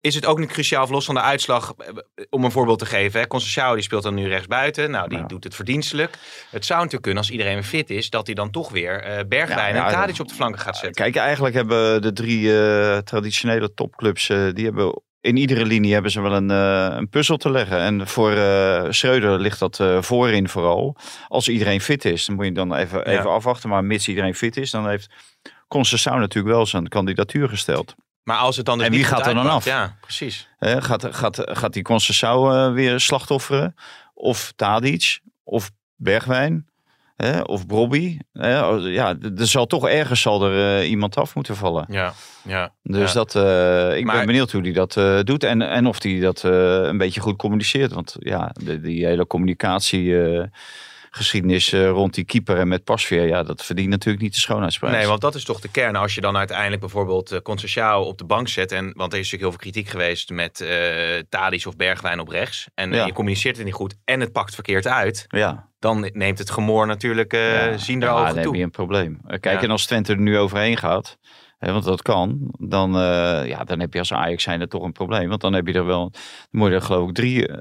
[0.00, 1.94] is het ook niet cruciaal, of los van de uitslag, eh,
[2.30, 3.20] om een voorbeeld te geven.
[3.20, 3.26] Hè?
[3.74, 4.90] Die speelt dan nu rechtsbuiten.
[4.90, 5.24] Nou, die Ja.
[5.24, 6.14] doet het verdienstelijk.
[6.50, 9.24] Het zou natuurlijk kunnen, als iedereen weer fit is, dat hij dan toch weer eh
[9.28, 11.02] Bergwijn Ja, ja, en Tadic op de flanken gaat zetten.
[11.04, 16.10] Kijk, eigenlijk hebben de drie eh, traditionele topclubs, eh, die hebben in iedere linie hebben
[16.10, 17.78] ze wel een, eh, een puzzel te leggen.
[17.78, 20.96] En voor eh Schreuder ligt dat eh, voorin vooral.
[21.28, 23.18] Als iedereen fit is, dan moet je dan even, Ja.
[23.18, 23.68] even afwachten.
[23.68, 25.10] Maar mits iedereen fit is, dan heeft
[25.68, 27.94] Conceição natuurlijk wel zijn kandidatuur gesteld.
[28.22, 29.64] Maar als het dan dus En wie gaat er dan af?
[29.64, 30.48] Ja, precies.
[30.58, 33.74] Gaat, gaat, gaat die Conceição eh, weer slachtofferen?
[34.14, 35.20] Of Tadic?
[35.44, 36.68] Of Bergwijn?
[37.16, 38.18] Hè, of Brobby?
[38.32, 41.86] Hè, ja, d- er zal toch ergens zal er eh, iemand af moeten vallen.
[41.88, 42.72] Ja, ja.
[42.82, 43.14] Dus ja.
[43.24, 46.18] dat, eh, ik Maar- ben benieuwd hoe hij dat eh, doet en, en of hij
[46.20, 47.92] dat een beetje goed communiceert.
[47.92, 50.48] Want ja, de, die hele communicatiegeschiedenis
[51.72, 54.96] eh, rond die keeper en met Pasveer, ja, dat verdient natuurlijk niet de schoonheidsprijs.
[54.96, 55.96] Nee, want dat is toch de kern.
[55.96, 58.72] Als je dan uiteindelijk bijvoorbeeld uh, op de bank zet.
[58.72, 60.68] En, want er is natuurlijk heel veel kritiek geweest met uh,
[61.28, 62.66] Tadic of Bergwijn op rechts.
[62.74, 63.06] En Ja.
[63.06, 65.24] je communiceert het niet goed en het pakt verkeerd uit.
[65.28, 68.56] ja, Dan neemt het gemoor natuurlijk uh, ja, zien er ja, ogen dan heb toe.
[68.56, 69.18] je een probleem.
[69.26, 69.62] Eh, Kijk, Ja.
[69.62, 71.18] en als Twente er nu overheen gaat,
[71.58, 74.92] hè, want dat kan, dan, eh, ja, dan heb je als Ajax zijn toch een
[74.92, 75.28] probleem.
[75.28, 77.56] Want dan heb je er wel, dan moet je er geloof ik drie, eh,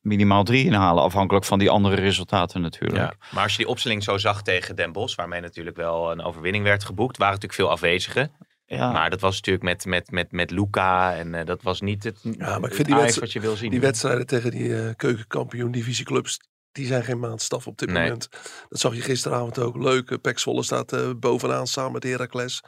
[0.00, 2.98] minimaal drie inhalen, afhankelijk van die andere resultaten natuurlijk.
[2.98, 3.14] Ja.
[3.30, 6.64] Maar als je die opstelling zo zag tegen Den Bosch, waarmee natuurlijk wel een overwinning
[6.64, 8.32] werd geboekt, waren natuurlijk veel afwezigen.
[8.76, 8.92] Ja.
[8.92, 12.18] Maar dat was natuurlijk met, met, met, met Luca en uh, dat was niet het,
[12.22, 13.70] Ja, maar ik het vind die wat je wil zien.
[13.70, 16.40] Die wedstrijden tegen die uh, keukenkampioen divisieclubs,
[16.72, 18.02] die zijn geen maandstaf op dit Nee.
[18.02, 18.28] moment.
[18.68, 19.76] Dat zag je gisteravond ook.
[19.76, 22.62] Leuk, uh, Pek Zwolle staat eh, bovenaan samen met Heracles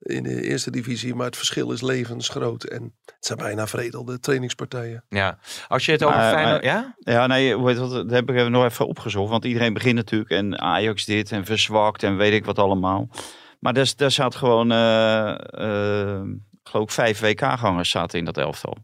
[0.00, 1.14] in de eerste divisie.
[1.14, 2.64] Maar het verschil is levensgroot.
[2.64, 5.04] En het zijn bijna veredelde trainingspartijen.
[5.08, 5.38] Ja,
[5.68, 6.64] als je het over Feyenoord...
[6.64, 6.94] Ja?
[6.98, 9.30] Ja, nee, hoe heet dat, dat heb ik even nog even opgezocht.
[9.30, 13.08] Want iedereen begint natuurlijk en Ajax dit en verzwakt en weet ik wat allemaal.
[13.60, 15.30] Maar daar, daar zat gewoon, eh
[16.12, 16.22] eh,
[16.62, 18.76] geloof ik, vijf WK-gangers zaten in dat elftal.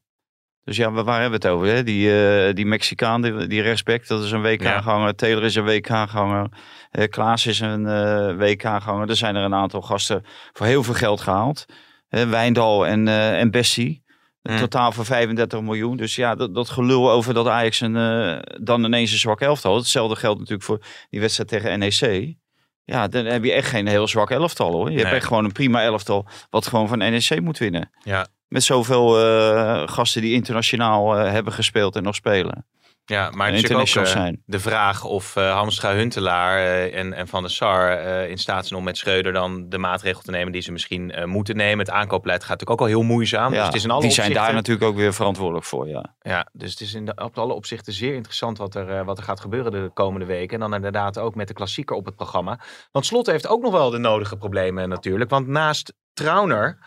[0.65, 1.67] Dus ja, waar hebben we het over?
[1.69, 1.83] Hè?
[1.83, 5.15] Die, eh, die Mexicaan, die, die rechtsback, dat is een WK-ganger.
[5.15, 6.49] Taylor is een WK-ganger.
[6.91, 9.09] Eh Klaas is een eh, WK-ganger.
[9.09, 11.65] Er zijn er een aantal gasten voor heel veel geld gehaald.
[12.09, 14.07] Wijndal en, en Bessie.
[14.43, 14.61] Een Mm.
[14.61, 15.97] totaal van 35 miljoen.
[15.97, 17.93] Dus ja, dat, dat gelul over dat Ajax een,
[18.63, 19.73] dan ineens een zwak elftal.
[19.73, 19.81] had.
[19.81, 22.35] Hetzelfde geldt natuurlijk voor die wedstrijd tegen NEC.
[22.85, 24.91] Ja, dan heb je echt geen heel zwak elftal hoor.
[24.91, 27.91] Je hebt echt gewoon een prima elftal wat gewoon van NEC moet winnen.
[28.03, 28.27] Ja.
[28.49, 32.67] Met zoveel eh, gasten die internationaal eh, hebben gespeeld en nog spelen.
[33.05, 34.43] Ja, maar het is ook eh, zijn.
[34.47, 36.59] de vraag of Hamstra Huntelaar
[36.91, 37.91] en, en Van der Sar
[38.29, 41.57] in staat zijn om met Schreuder dan de maatregel te nemen die ze misschien moeten
[41.57, 41.79] nemen.
[41.79, 43.51] Het aankoopbeleid gaat natuurlijk ook al heel moeizaam.
[43.51, 45.89] dus Ja, het is in alle die zijn daar natuurlijk ook weer verantwoordelijk voor.
[45.89, 46.15] Ja.
[46.21, 49.25] Ja, dus het is in de, op alle opzichten zeer interessant wat er, wat er
[49.25, 50.55] gaat gebeuren de komende weken.
[50.55, 52.61] En dan inderdaad ook met de klassieker op het programma.
[52.93, 55.31] Want Slot heeft ook nog wel de nodige problemen natuurlijk.
[55.31, 56.79] Want naast Trauner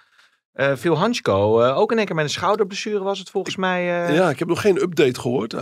[0.69, 4.07] eh viel Hansko eh, ook in één keer met een schouderblessure was het volgens mij.
[4.07, 5.53] eh, Ja, ik heb nog geen update gehoord.
[5.53, 5.61] Eh,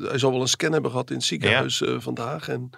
[0.00, 2.48] hij zal wel een scan hebben gehad in het ziekenhuis vandaag.
[2.48, 2.70] En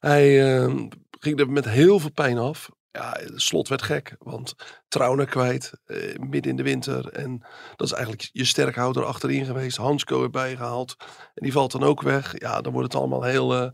[0.00, 0.74] hij eh,
[1.10, 2.68] ging er met heel veel pijn af.
[2.92, 4.54] Ja, het slot werd gek, want
[4.88, 7.08] Trauner kwijt, eh, midden in de winter.
[7.08, 7.42] En
[7.76, 9.76] dat is eigenlijk je sterkhouder achterin geweest.
[9.76, 10.94] Hansko erbij gehaald.
[11.34, 12.34] En die valt dan ook weg.
[12.38, 13.72] Ja, dan wordt het allemaal heel,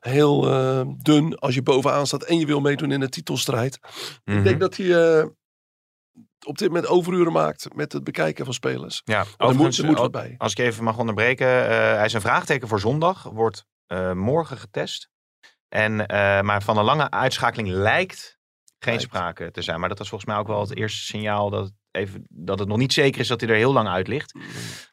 [0.00, 0.40] heel
[1.02, 3.78] dun als je bovenaan staat en je wil meedoen in de titelstrijd.
[4.24, 4.38] mhm.
[4.38, 4.86] Ik denk dat hij
[6.46, 9.00] op dit moment overuren maakt met het bekijken van spelers.
[9.04, 10.34] ja, er moet, er eh, wat bij.
[10.38, 11.46] Als ik even mag onderbreken.
[11.46, 13.22] eh, hij is een vraagteken voor zondag.
[13.22, 15.08] Wordt eh, morgen getest.
[15.68, 15.96] En,
[16.46, 18.38] maar van een lange uitschakeling lijkt
[18.78, 19.02] geen Lijkt.
[19.10, 19.80] sprake te zijn.
[19.80, 22.68] Maar dat was volgens mij ook wel het eerste signaal dat het, even, dat het
[22.68, 24.34] nog niet zeker is dat hij er heel lang uit ligt.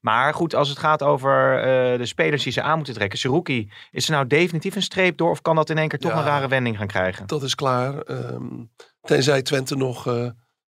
[0.01, 1.61] Maar goed, als het gaat over
[1.97, 3.19] de spelers die ze aan moeten trekken.
[3.19, 5.29] Seruki, is er nou definitief een streep door?
[5.29, 6.17] Of kan dat in één keer toch Ja.
[6.17, 7.27] een rare wending gaan krijgen?
[7.27, 7.97] Dat is klaar.
[7.97, 8.63] ehm,
[9.01, 10.05] tenzij Twente nog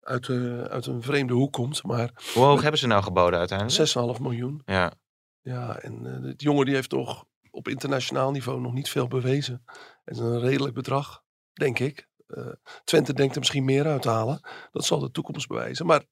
[0.02, 1.84] uit, de, uit een vreemde hoek komt.
[1.84, 4.20] Maar 6,5 Hoe hoog hebben ze nou geboden uiteindelijk?
[4.20, 4.62] miljoen.
[4.66, 4.94] Ja.
[5.42, 9.64] Ja, en eh die jongen die heeft toch op internationaal niveau nog niet veel bewezen.
[10.04, 12.10] Het is een redelijk bedrag, denk ik.
[12.28, 12.48] Eh,
[12.84, 14.40] Twente denkt er misschien meer uit te halen.
[14.72, 15.86] Dat zal de toekomst bewijzen.
[15.86, 16.04] Maar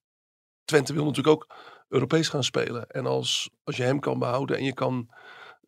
[0.66, 1.56] Twente wil natuurlijk ook
[1.88, 2.90] Europees gaan spelen.
[2.90, 5.10] En als, als je hem kan behouden en je kan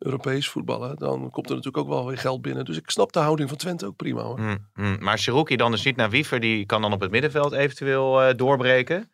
[0.02, 2.64] Europees voetballen, dan komt er natuurlijk ook wel weer geld binnen.
[2.64, 4.38] Dus ik snap de houding van Twente ook prima hoor.
[4.38, 4.96] Hm, hm.
[5.04, 6.40] Maar Seruki dan dus niet naar Wiever.
[6.40, 9.10] Die kan dan op het middenveld eventueel eh, doorbreken.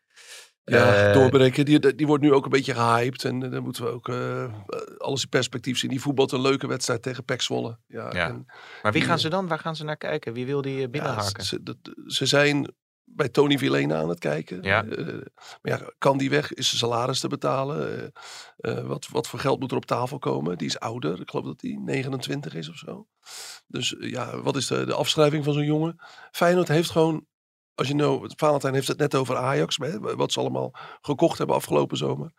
[0.64, 1.64] Ja, Eh, doorbreken.
[1.64, 3.24] Die, die wordt nu ook een beetje gehyped.
[3.24, 4.08] En eh, dan moeten we ook
[4.98, 5.90] alles in perspectief zien.
[5.90, 7.78] Die voetbalt een leuke wedstrijd tegen Pek Zwolle.
[7.86, 8.26] Ja, Ja.
[8.28, 8.46] en,
[8.82, 9.48] Maar wie gaan ze dan?
[9.48, 10.32] Waar gaan ze naar kijken?
[10.32, 11.44] Wie wil die ja, binnenhaken?
[12.06, 12.72] ze zijn
[13.14, 14.62] bij Tony Villena aan het kijken.
[14.62, 14.84] Ja.
[14.84, 15.06] Eh,
[15.62, 16.52] maar ja, kan die weg?
[16.52, 18.12] Is zijn salaris te betalen?
[18.56, 20.58] Eh, eh, wat, wat voor geld moet er op tafel komen?
[20.58, 21.20] Die is ouder.
[21.20, 23.06] Ik geloof dat die 29 is of zo.
[23.66, 25.96] Dus ja, wat is de, de afschrijving van zo'n jongen?
[26.30, 27.26] Feyenoord heeft gewoon...
[27.74, 31.56] Als je nou, Valentijn heeft het net over Ajax, hè, wat ze allemaal gekocht hebben
[31.56, 32.32] afgelopen zomer.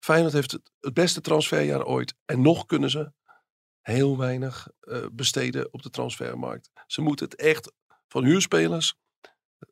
[0.00, 2.14] Feyenoord heeft het, het beste transferjaar ooit.
[2.24, 3.12] En nog kunnen ze
[3.80, 4.68] heel weinig
[5.12, 6.70] besteden op de transfermarkt.
[6.86, 7.72] Ze moeten het echt
[8.08, 8.94] van huurspelers,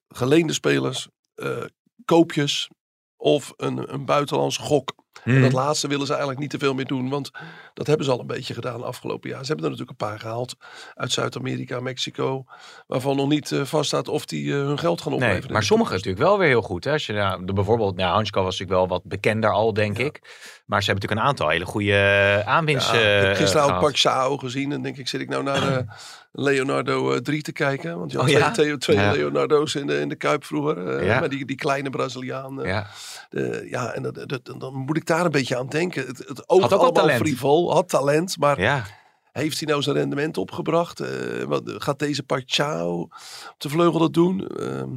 [0.09, 1.64] geleende spelers, eh,
[2.05, 2.70] koopjes
[3.16, 4.94] of een, een buitenlandse gok.
[5.25, 7.31] En dat laatste willen ze eigenlijk niet te veel meer doen, want
[7.75, 9.41] dat hebben ze al een beetje gedaan afgelopen jaar.
[9.41, 10.55] Ze hebben er natuurlijk een paar gehaald
[10.95, 12.45] uit Zuid-Amerika, Mexico,
[12.87, 15.47] waarvan nog niet eh, vaststaat of die eh, hun geld gaan Nee, opleveren.
[15.49, 16.85] in maar sommige natuurlijk wel weer heel goed.
[16.85, 16.93] Hè?
[16.93, 20.05] Als je, nou, de, bijvoorbeeld, nou, Hansko was natuurlijk wel wat bekender al, denk Ja.
[20.05, 20.21] ik.
[20.67, 23.79] Maar ze hebben natuurlijk een aantal hele goede eh, aanwinsten Ja, ik heb.
[23.81, 25.85] Park Sao gezien en denk ik, zit ik nou naar
[26.33, 27.99] Leonardo eh, 3 te kijken?
[27.99, 28.77] Want je had Oh, twee, ja?
[28.77, 28.97] twee.
[28.97, 31.05] Leonardo's in de, in de Kuip vroeger.
[31.05, 31.21] Ja.
[31.21, 32.61] Maar die, die kleine Braziliaan.
[32.63, 32.87] Ja.
[33.31, 36.07] de- ja, en dat- dat- dan moet ik daar een beetje aan denken.
[36.07, 37.21] Het, het oogt Had ook wel allemaal talent.
[37.21, 38.85] frivol, had talent, maar ja,
[39.33, 41.01] heeft hij nou zijn rendement opgebracht?
[41.01, 44.47] Eh, wat, gaat deze Pachao op de vleugel dat doen?
[44.47, 44.92] Ehm,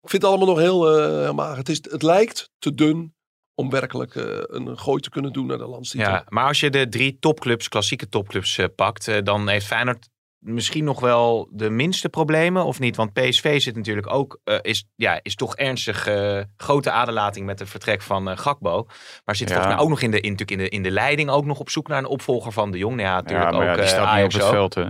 [0.00, 1.56] ik vind het allemaal nog heel, mager.
[1.56, 3.14] Het, is, het lijkt te dun
[3.54, 6.10] om werkelijk eh, een gooi te kunnen doen naar de landstitel.
[6.10, 10.08] ja, maar als je de drie topclubs, klassieke topclubs pakt, dan heeft Feyenoord
[10.46, 12.96] misschien nog wel de minste problemen, of niet?
[12.96, 17.58] Want PSV zit natuurlijk ook, eh, is, ja, is toch ernstig eh, grote aderlating met
[17.58, 18.86] het vertrek van eh, Gakbo.
[19.24, 19.54] Maar zit Ja.
[19.54, 21.58] volgens mij ook nog in de, in, natuurlijk in, de, in de leiding ook nog
[21.58, 23.00] op zoek naar een opvolger van de Jong.
[23.00, 24.50] Ja, natuurlijk ja, maar ook ja, die staat niet op het ook.
[24.50, 24.74] veld.
[24.74, 24.84] Hè.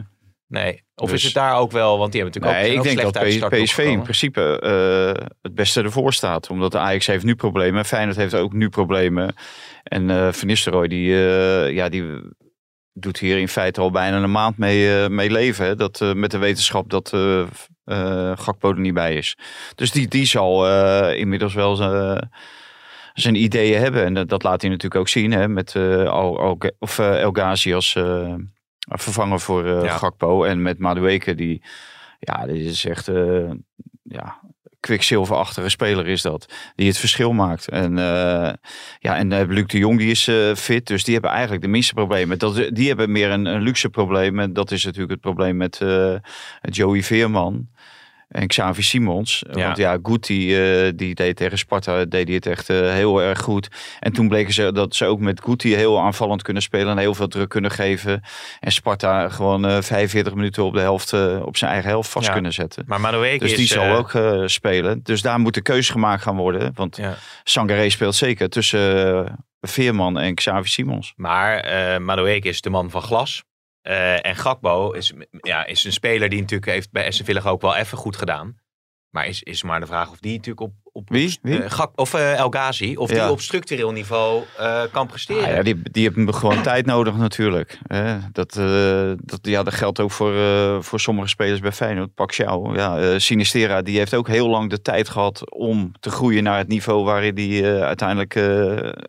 [0.49, 2.89] Nee, of Dus- is het daar ook wel, want die hebben natuurlijk Nee, ook, ik
[2.97, 4.41] denk slecht dat uit de PSV in principe
[5.43, 6.51] het beste ervoor staat.
[6.51, 7.85] Omdat de Ajax heeft nu problemen.
[7.85, 9.35] Feyenoord heeft ook nu problemen.
[9.83, 11.15] En Van Nistelrooy, die,
[11.73, 12.05] ja, die
[12.99, 15.67] doet hier in feite al bijna een maand mee, eh, mee leven.
[15.67, 15.77] Hè?
[15.77, 19.37] Dat, eh, met de wetenschap dat eh Gakpo er niet bij is.
[19.75, 20.69] Dus die, die zal
[21.13, 21.77] inmiddels wel
[23.15, 24.05] zijn, ideeën hebben.
[24.05, 25.49] En dat, dat laat hij natuurlijk ook zien hè?
[25.49, 27.99] met Al, Al, of, eh, El Ghazi als
[28.89, 29.97] vervanger voor Ja.
[29.97, 30.45] Gakpo.
[30.45, 31.63] En met Madueke die,
[32.19, 33.11] ja, dit is echt...
[34.09, 34.41] ja,
[34.87, 36.53] kwikzilverachtige speler is dat.
[36.75, 37.69] Die het verschil maakt.
[37.69, 38.53] En, eh,
[38.99, 40.87] ja, en eh, Luc de Jong die is eh, fit.
[40.87, 42.39] Dus die hebben eigenlijk de minste problemen.
[42.39, 44.39] Dat, die hebben meer een, een luxe probleem.
[44.39, 45.85] En dat is natuurlijk het probleem met
[46.61, 47.69] Joey Veerman.
[48.29, 49.43] En Xavi Simons.
[49.53, 49.65] Ja.
[49.65, 53.41] Want ja, Guti eh, die deed tegen Sparta deed hij het echt eh, heel erg
[53.41, 53.69] goed.
[54.01, 56.89] En toen bleken ze dat ze ook met Guti heel aanvallend kunnen spelen.
[56.89, 58.23] En heel veel druk kunnen geven.
[58.61, 62.27] En Sparta gewoon eh 45 minuten op de helft eh, op zijn eigen helft vast
[62.27, 62.33] Ja.
[62.33, 62.85] kunnen zetten.
[62.87, 63.57] Maar Madueke Dus is...
[63.57, 65.01] die zal eh, ook eh, spelen.
[65.03, 66.71] Dus daar moet de keuze gemaakt gaan worden.
[66.75, 67.15] Want Ja.
[67.45, 71.13] Sangaré speelt zeker tussen eh, Veerman en Xavi Simons.
[71.17, 73.45] Maar eh Madueke is de man van glas.
[73.87, 77.77] Eh, en Gakpo is, ja, is een speler die natuurlijk heeft bij Villa ook wel
[77.77, 78.57] even goed gedaan.
[79.11, 80.73] Maar is, is maar de vraag of die natuurlijk op...
[80.93, 81.39] op Wie?
[81.43, 81.63] Wie?
[81.63, 83.23] eh, Gak, of eh, El Ghazi, of Ja.
[83.23, 84.43] die op structureel niveau
[84.93, 85.45] kan presteren.
[85.45, 87.79] Ah ja, die, die hebben gewoon tijd nodig natuurlijk.
[88.33, 88.53] Dat,
[89.25, 90.35] dat, ja, dat geldt ook voor,
[90.85, 92.15] voor sommige spelers bij Feyenoord.
[92.15, 92.75] Pak Schouw.
[92.75, 96.69] Ja, Sinistera die heeft ook heel lang de tijd gehad om te groeien naar het
[96.69, 98.33] niveau waarin die uiteindelijk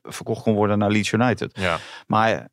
[0.03, 1.59] verkocht kon worden naar Leeds United.
[1.59, 1.77] Ja.
[2.07, 2.47] Maar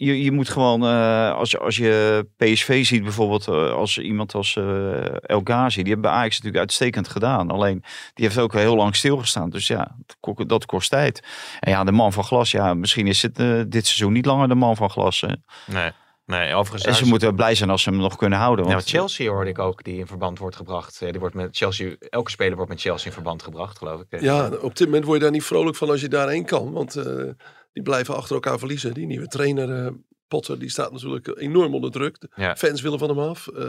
[0.00, 4.34] je, je moet gewoon, eh, als, je- als je PSV ziet bijvoorbeeld, eh, als iemand
[4.34, 7.50] als eh El Ghazi, die hebben bij Ajax natuurlijk uitstekend gedaan.
[7.50, 7.82] Alleen,
[8.14, 9.50] die heeft ook heel lang stilgestaan.
[9.50, 11.22] Dus ja, dat ko- dat kost tijd.
[11.60, 14.48] En ja, de man van glas, ja, misschien is het eh, dit seizoen niet langer
[14.48, 15.20] de man van glas.
[15.20, 15.32] Hè.
[15.66, 15.90] Nee,
[16.26, 16.84] nee overigens...
[16.84, 18.64] En ze is- moeten blij zijn als ze hem nog kunnen houden.
[18.64, 21.00] Ja, Want, want Chelsea hoorde ik ook, die in verband wordt gebracht.
[21.02, 24.20] Eh, Die wordt met Chelsea, elke speler wordt met Chelsea in verband gebracht, geloof ik.
[24.20, 26.72] Ja, op dit moment word je daar niet vrolijk van als je daarheen kan.
[26.72, 27.04] Want eh,
[27.78, 28.94] die blijven achter elkaar verliezen.
[28.94, 29.92] Die nieuwe trainer eh,
[30.28, 32.20] Potter, die staat natuurlijk enorm onder druk.
[32.20, 32.56] De Ja.
[32.56, 33.46] Fans willen van hem af.
[33.48, 33.68] Eh,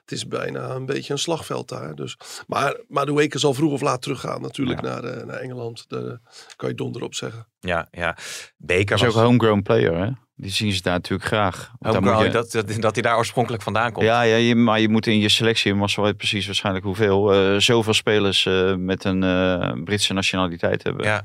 [0.00, 1.94] het is bijna een beetje een slagveld daar.
[1.94, 2.16] Dus.
[2.46, 5.84] Maar Madueke zal vroeg of laat teruggaan natuurlijk naar, eh, naar Engeland.
[5.88, 6.18] Daar
[6.56, 7.46] kan je donder op zeggen.
[7.60, 8.16] Ja, ja.
[8.56, 10.10] Beker is ook was een homegrown player, hè?
[10.34, 11.72] Die zien ze daar natuurlijk graag.
[11.78, 14.06] Homegrown, je- dat, dat, dat hij daar oorspronkelijk vandaan komt.
[14.06, 17.32] Ja, ja je, maar je moet in je selectie, maar zo weet precies waarschijnlijk hoeveel,
[17.32, 21.04] eh, zoveel spelers eh, met een eh, Britse nationaliteit hebben.
[21.06, 21.24] Ja.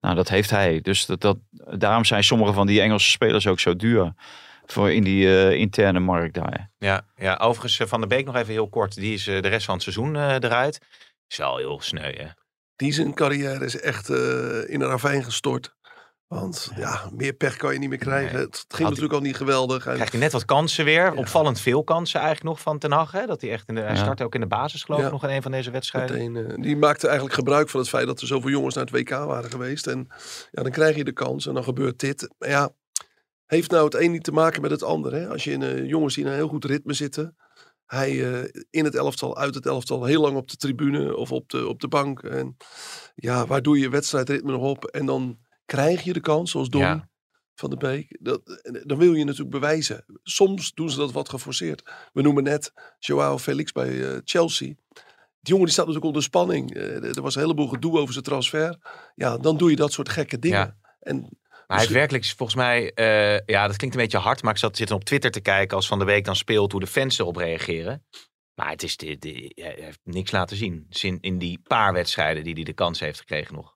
[0.00, 0.80] Nou, dat heeft hij.
[0.80, 1.38] Dus dat, dat,
[1.78, 4.12] daarom zijn sommige van die Engelse spelers ook zo duur.
[4.66, 6.70] Voor in die eh, interne markt daar.
[6.78, 8.94] Ja, ja, overigens eh, Van der Beek nog even heel kort.
[8.94, 10.78] Die is eh, de rest van het seizoen eh, eruit.
[11.28, 12.26] Is wel heel sneu, hè?
[12.76, 15.75] Die zijn carrière is echt eh, in een ravijn gestort.
[16.28, 18.34] Want ja, meer pech kan je niet meer krijgen.
[18.34, 18.44] Nee.
[18.44, 19.84] Het ging Had natuurlijk al niet geweldig.
[19.84, 21.12] Hij- Krijgt hij net wat kansen weer.
[21.14, 23.12] Opvallend veel kansen eigenlijk nog van Ten Hag.
[23.12, 23.26] Hè?
[23.26, 25.12] Dat hij echt in de, hij startte ook in de basis geloof ik Ja.
[25.12, 26.32] nog in een van deze wedstrijden.
[26.32, 28.92] Meteen, eh, die maakte eigenlijk gebruik van het feit dat er zoveel jongens naar het
[28.94, 29.86] WK waren geweest.
[29.86, 30.06] En
[30.50, 32.34] ja, dan krijg je de kans en dan gebeurt dit.
[32.38, 32.70] Maar ja,
[33.46, 35.12] heeft nou het een niet te maken met het ander.
[35.14, 35.28] Hè?
[35.28, 37.36] Als je in, eh, jongens die in een heel goed ritme zitten.
[37.86, 41.48] Hij eh, in het elftal, uit het elftal, heel lang op de tribune of op
[41.50, 42.22] de, op de bank.
[42.22, 42.56] En
[43.14, 44.84] ja, waar doe je je wedstrijdritme nog op?
[44.84, 47.08] En dan krijg je de kans, zoals Don Ja.
[47.54, 48.16] van de Beek.
[48.20, 50.04] Dat, en dan wil je natuurlijk bewijzen.
[50.22, 51.82] Soms doen ze dat wat geforceerd.
[52.12, 54.66] We noemen net Joao Felix bij eh, Chelsea.
[54.66, 56.74] Die jongen die staat natuurlijk onder spanning.
[56.74, 58.78] Eh, er was een heleboel gedoe over zijn transfer.
[59.14, 60.58] Ja, dan doe je dat soort gekke dingen.
[60.58, 60.76] Ja.
[61.00, 64.52] En Maar hij heeft werkelijk, volgens mij, eh, ja, dat klinkt een beetje hard, maar
[64.52, 66.86] ik zat zitten op Twitter te kijken als Van de Week dan speelt hoe de
[66.86, 68.04] fans erop reageren.
[68.54, 71.18] Maar het is de, de, hij heeft niks laten zien.
[71.20, 73.75] In die paar wedstrijden die hij de kans heeft gekregen nog.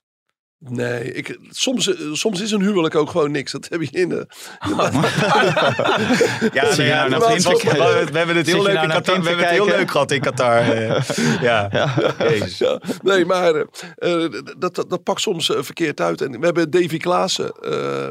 [0.60, 3.52] Nee, ik, soms, eh, soms is een huwelijk ook gewoon niks.
[3.52, 4.26] Dat heb je in de...
[6.52, 9.20] Ja, nou we, we hebben het heel leuk nou in Qatar.
[9.20, 10.58] We hebben het heel leuk gehad in Qatar.
[10.58, 11.02] eh.
[11.48, 11.68] ja.
[11.72, 14.26] Ja, nee, maar eh,
[14.58, 16.20] dat, dat, dat pakt soms verkeerd uit.
[16.20, 18.08] En we hebben Davy Klaassen eh,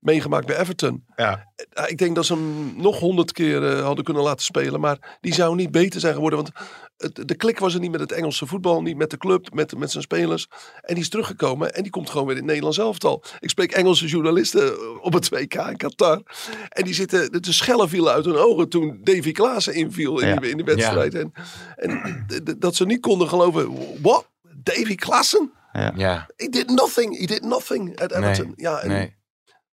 [0.00, 1.04] meegemaakt bij Everton.
[1.16, 1.50] Ja.
[1.86, 4.80] Ik denk dat ze hem nog honderd keer hadden kunnen laten spelen.
[4.80, 6.38] Maar die zou niet beter zijn geworden.
[6.38, 6.50] Want
[6.96, 8.82] het, de klik was er niet met het Engelse voetbal.
[8.82, 10.46] Niet met de club, met, met zijn spelers.
[10.80, 11.74] En die is teruggekomen.
[11.74, 13.22] En die komt gewoon weer in het Nederlands elftal.
[13.40, 16.22] Ik spreek Engelse journalisten eh, op het WK in Qatar.
[16.68, 20.36] En die zitten, de schellen vielen uit hun ogen toen Davy Klaassen inviel in, Ja.
[20.36, 21.14] die, in die wedstrijd.
[21.14, 21.32] En,
[21.76, 22.24] en
[22.58, 23.76] dat ze niet konden geloven.
[24.02, 24.28] What?
[24.56, 25.52] Davy Klaassen?
[25.96, 27.18] Ja, He did nothing.
[27.18, 28.52] He did nothing at Everton.
[28.56, 29.16] ja, en nee,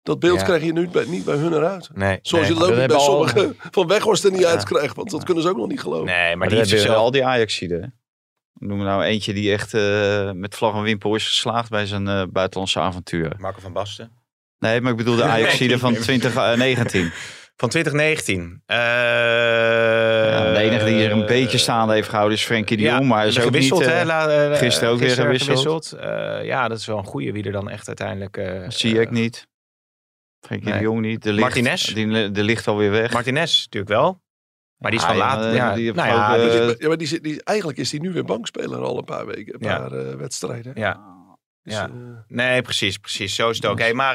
[0.02, 0.44] dat beeld Ja.
[0.44, 1.88] krijg je nu bij, niet bij hun eruit.
[1.94, 2.18] nee.
[2.22, 2.56] Zoals nee.
[2.56, 4.48] je het ook bij al- sommigen van Weghorst er niet Ja.
[4.48, 4.96] uit krijgt.
[4.96, 6.06] Want dat kunnen ze ook nog niet geloven.
[6.06, 7.99] Nee, maar Maar die hebben al die Ajaxiden.
[8.52, 12.22] Noem nou eentje die echt eh, met vlag en wimpel is geslaagd bij zijn eh,
[12.30, 13.32] buitenlandse avontuur.
[13.38, 14.12] Marco van Basten.
[14.58, 17.12] Nee, maar ik bedoel de Ajaxiden van eh, 2019.
[17.56, 18.62] Van 2019.
[18.66, 23.06] Eh Ja, de enige die er een beetje staande heeft gehouden is Frenkie de Jong.
[23.06, 23.88] maar is ook gewisseld, niet...
[23.88, 24.04] hè?
[24.04, 25.96] La- gisteren ook weer gewisseld.
[26.42, 28.64] Ja, dat is wel een goeie wie er dan echt uiteindelijk...
[28.68, 29.48] zie ik niet.
[30.46, 30.82] Frenkie de Nee.
[30.82, 31.22] Jong niet.
[31.22, 31.84] De licht, Martinez?
[31.94, 33.12] Die, de ligt alweer weg.
[33.12, 34.20] Martinez natuurlijk wel.
[34.80, 35.54] Maar die is Ah, van ja, laat.
[35.54, 38.12] Ja, die nou ja, ook, die- eh, Ja, maar die, die, eigenlijk is hij nu
[38.12, 40.72] weer bankspeler al een paar weken, een paar eh, wedstrijden.
[40.74, 41.18] ja.
[41.62, 41.90] Dus, ja.
[42.26, 43.34] Nee, precies, precies.
[43.34, 43.78] Zo is het ook.
[43.78, 44.14] Hey, maar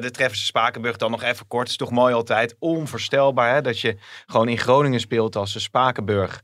[0.00, 1.68] de treffers Spakenburg dan nog even kort.
[1.68, 2.56] is toch mooi altijd.
[2.58, 6.42] Onvoorstelbaar hè, dat je gewoon in Groningen speelt als de Spakenburg.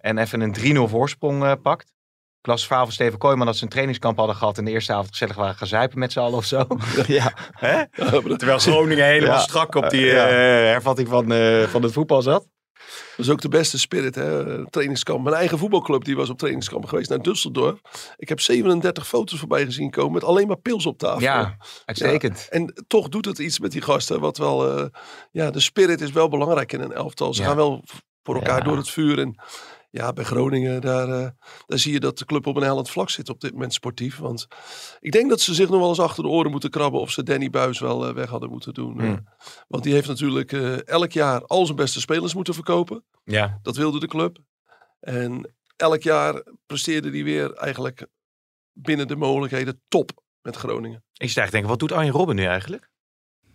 [0.00, 1.88] En even een 3-0 voorsprong pakt.
[2.40, 4.58] Ik las het verhaal van Steven Kooijman dat ze een trainingskamp hadden gehad.
[4.58, 6.66] En de eerste avond gezellig waren gaan zuipen met z'n allen of zo.
[7.06, 7.32] ja.
[8.36, 9.40] Terwijl Groningen helemaal Ja.
[9.42, 11.24] strak op die hervatting van,
[11.68, 12.46] van het voetbal zat.
[13.16, 14.64] Was ook de beste spirit, hè?
[14.70, 15.22] trainingskamp.
[15.24, 17.80] Mijn eigen voetbalclub die was op trainingskamp geweest naar Düsseldorf.
[18.16, 21.20] Ik heb 37 foto's voorbij gezien komen met alleen maar pils op tafel.
[21.20, 22.46] Ja, uitstekend.
[22.50, 24.20] En toch doet het iets met die gasten.
[24.20, 24.86] Wat wel, eh,
[25.30, 27.34] ja, de spirit is wel belangrijk in een elftal.
[27.34, 27.46] Ze Ja.
[27.48, 27.82] gaan wel
[28.22, 28.64] voor elkaar Ja.
[28.64, 29.18] door het vuur.
[29.18, 29.34] En
[29.96, 31.28] ja, bij Groningen, daar, eh,
[31.66, 34.18] daar zie je dat de club op een hellend vlak zit op dit moment sportief.
[34.18, 34.46] Want
[35.00, 37.22] ik denk dat ze zich nog wel eens achter de oren moeten krabben of ze
[37.22, 38.92] Danny Buis wel eh, weg hadden moeten doen.
[38.92, 39.12] Hmm.
[39.12, 39.16] Eh,
[39.68, 43.04] want die heeft natuurlijk eh, elk jaar al zijn beste spelers moeten verkopen.
[43.24, 43.58] Ja.
[43.62, 44.38] Dat wilde de club.
[45.00, 48.06] En elk jaar presteerde die weer eigenlijk
[48.72, 51.04] binnen de mogelijkheden top met Groningen.
[51.12, 52.90] Ik zit eigenlijk denken, wat doet Arjen Robben nu eigenlijk?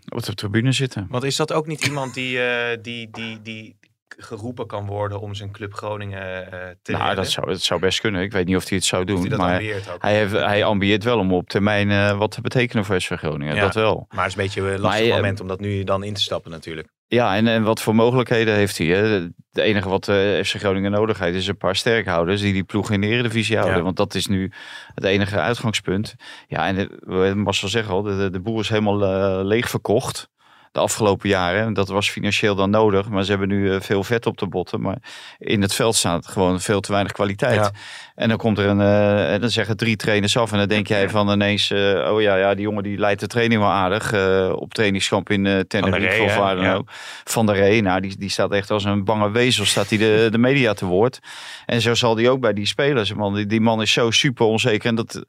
[0.10, 1.08] Op de tribune zitten.
[1.10, 3.78] Want is dat ook niet iemand die, eh, die, die, die
[4.18, 8.00] geroepen kan worden om zijn club Groningen eh, te Nou, dat zou, dat zou best
[8.00, 8.22] kunnen.
[8.22, 9.28] Ik weet niet of hij het zou doen.
[9.28, 9.62] hij maar
[10.00, 13.56] hij, heeft, hij ambieert wel om op termijn eh, wat te betekenen voor SV Groningen.
[13.56, 13.62] Ja.
[13.62, 14.06] Dat wel.
[14.10, 16.22] Maar het is een beetje een lastig Maar, moment om dat nu dan in te
[16.22, 16.88] stappen natuurlijk.
[17.08, 18.88] Ja, en, en wat voor mogelijkheden heeft hij?
[18.88, 19.04] Hè?
[19.04, 22.92] Het enige wat eh FC Groningen nodig heeft is een paar sterkhouders die die ploeg
[22.92, 23.78] in de Eredivisie houden.
[23.78, 23.84] Ja.
[23.84, 24.52] Want dat is nu
[24.94, 26.16] het enige uitgangspunt.
[26.48, 26.90] Ja, en
[27.38, 30.31] Marcel zegt al, de, de, de boel is helemaal leeg verkocht
[30.72, 31.62] de afgelopen jaren.
[31.66, 34.48] En Dat was financieel dan nodig, maar ze hebben nu eh, veel vet op de
[34.48, 34.82] botten.
[34.82, 34.98] Maar
[35.38, 37.56] in het veld staat gewoon veel te weinig kwaliteit.
[37.56, 37.72] Ja.
[38.16, 40.52] En dan komt er een, eh, en dan zeggen drie trainers af.
[40.52, 43.28] En dan denk jij van ineens, eh, oh ja, ja, die jongen die leidt de
[43.28, 44.14] training wel aardig.
[44.56, 46.74] op trainingskamp in Tenerife of waar dan Ja.
[46.74, 46.90] ook.
[47.24, 50.28] Van der Rey, nou, die, die staat echt als een bange wezel, staat hij de,
[50.32, 51.20] de media te woord.
[51.66, 53.34] En zo zal die ook bij die spelers, man.
[53.36, 55.24] Die, die man is zo super onzeker en dat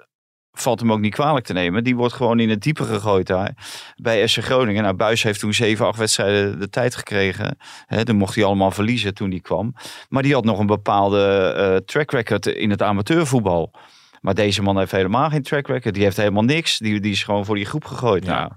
[0.52, 1.84] valt hem ook niet kwalijk te nemen.
[1.84, 3.50] Die wordt gewoon in het diepe gegooid daar
[3.96, 4.82] bij SC Groningen.
[4.82, 7.56] Nou, Buis heeft toen zeven, acht wedstrijden de tijd gekregen.
[7.86, 9.74] Hè, dan mocht hij allemaal verliezen toen die kwam.
[10.08, 13.72] Maar die had nog een bepaalde eh, track record in het amateurvoetbal.
[14.20, 15.94] Maar deze man heeft helemaal geen track record.
[15.94, 16.78] Die heeft helemaal niks.
[16.78, 18.24] Die, die is gewoon voor die groep gegooid.
[18.24, 18.38] Ja.
[18.38, 18.50] Nou,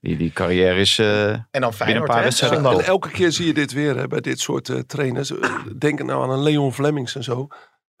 [0.00, 0.98] die, die carrière is...
[0.98, 2.22] eh, En dan Feyenoord, een paar hè?
[2.24, 2.80] wedstrijden Zondag.
[2.80, 5.32] En elke keer zie je dit weer hè, bij dit soort eh, trainers.
[5.78, 7.48] Denk nou aan een Leon Flemings en zo.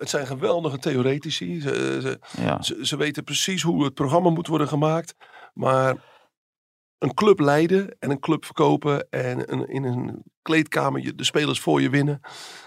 [0.00, 1.60] Het zijn geweldige theoretici.
[1.60, 2.62] Ze, ze, ja.
[2.62, 5.14] ze, ze weten precies hoe het programma moet worden gemaakt.
[5.54, 5.96] Maar
[6.98, 11.80] een club leiden en een club verkopen en een, in een kleedkamer de spelers voor
[11.80, 12.20] je winnen.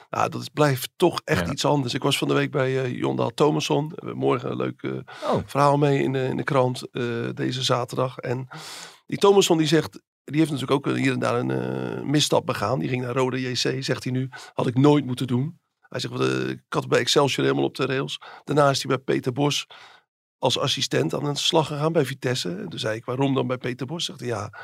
[0.09, 1.51] Nou, dat is- blijft toch echt Ja.
[1.51, 1.93] iets anders.
[1.93, 3.87] Ik was van de week bij eh Jondaal Thomasson.
[3.87, 4.91] We hebben morgen een leuk eh,
[5.33, 5.41] Oh.
[5.45, 8.17] verhaal mee in de, in de krant eh, deze zaterdag.
[8.17, 8.47] En
[9.05, 12.79] die Thomasson die zegt, die heeft natuurlijk ook hier en daar een eh, misstap begaan.
[12.79, 14.29] Die ging naar Rode JC, zegt hij nu.
[14.53, 15.61] Had ik nooit moeten doen.
[15.93, 18.21] Hij zegt, eh, ik had bij Excelsior helemaal op de rails.
[18.43, 19.67] Daarna is hij bij Peter Bos
[20.37, 22.49] als assistent aan de slag gegaan bij Vitesse.
[22.55, 24.05] En toen zei ik, waarom dan bij Peter Bos?
[24.05, 24.59] Zegt hij, ja,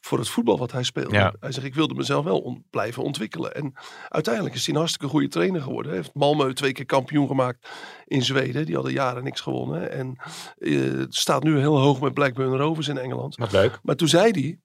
[0.00, 1.14] voor het voetbal wat hij speelde.
[1.14, 1.34] Ja.
[1.40, 3.54] Hij zegt, ik wilde mezelf wel on- blijven ontwikkelen.
[3.54, 3.72] En
[4.08, 5.92] uiteindelijk is hij een hartstikke goede trainer geworden.
[5.92, 7.68] Hij heeft Malmö twee keer kampioen gemaakt
[8.04, 8.66] in Zweden.
[8.66, 9.90] Die hadden jaren niks gewonnen.
[9.90, 10.20] En
[10.58, 13.36] eh, staat nu heel hoog met Blackburn Rovers in Engeland.
[13.36, 13.78] Wat leuk.
[13.82, 14.60] Maar toen zei hij,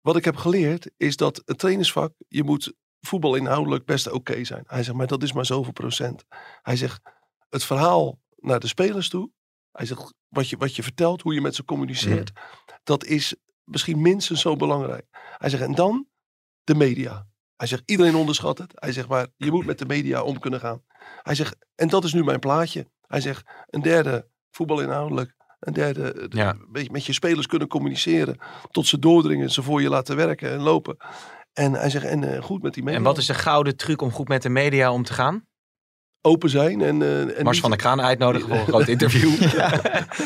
[0.00, 2.72] wat ik heb geleerd is dat het trainersvak, je moet
[3.06, 4.64] voetbal inhoudelijk best oké zijn.
[4.66, 6.24] Hij zegt, maar dat is maar zoveel procent.
[6.62, 7.00] Hij zegt,
[7.48, 9.30] het verhaal naar de spelers toe.
[9.72, 12.32] Hij zegt, wat je, wat je vertelt, hoe je met ze communiceert.
[12.84, 15.06] Dat is misschien minstens zo belangrijk.
[15.38, 16.06] Hij zegt, en dan
[16.64, 17.26] de media.
[17.56, 18.72] Hij zegt, iedereen onderschat het.
[18.74, 20.82] Hij zegt, maar je moet met de media om kunnen gaan.
[21.22, 22.86] Hij zegt, en dat is nu mijn plaatje.
[23.06, 25.34] Hij zegt, een derde voetbal inhoudelijk.
[25.60, 26.50] Een derde, eh, Ja.
[26.50, 28.38] een beetje met je spelers kunnen communiceren.
[28.70, 30.96] Tot ze doordringen, ze voor je laten werken en lopen.
[31.54, 32.98] En hij zegt, en eh, goed met die media.
[32.98, 35.46] En wat is de gouden truc om goed met de media om te gaan?
[36.26, 37.02] Open zijn en...
[37.02, 39.40] eh, en Mars van der Kraan uitnodigen voor een groot interview.
[39.58, 39.68] ja.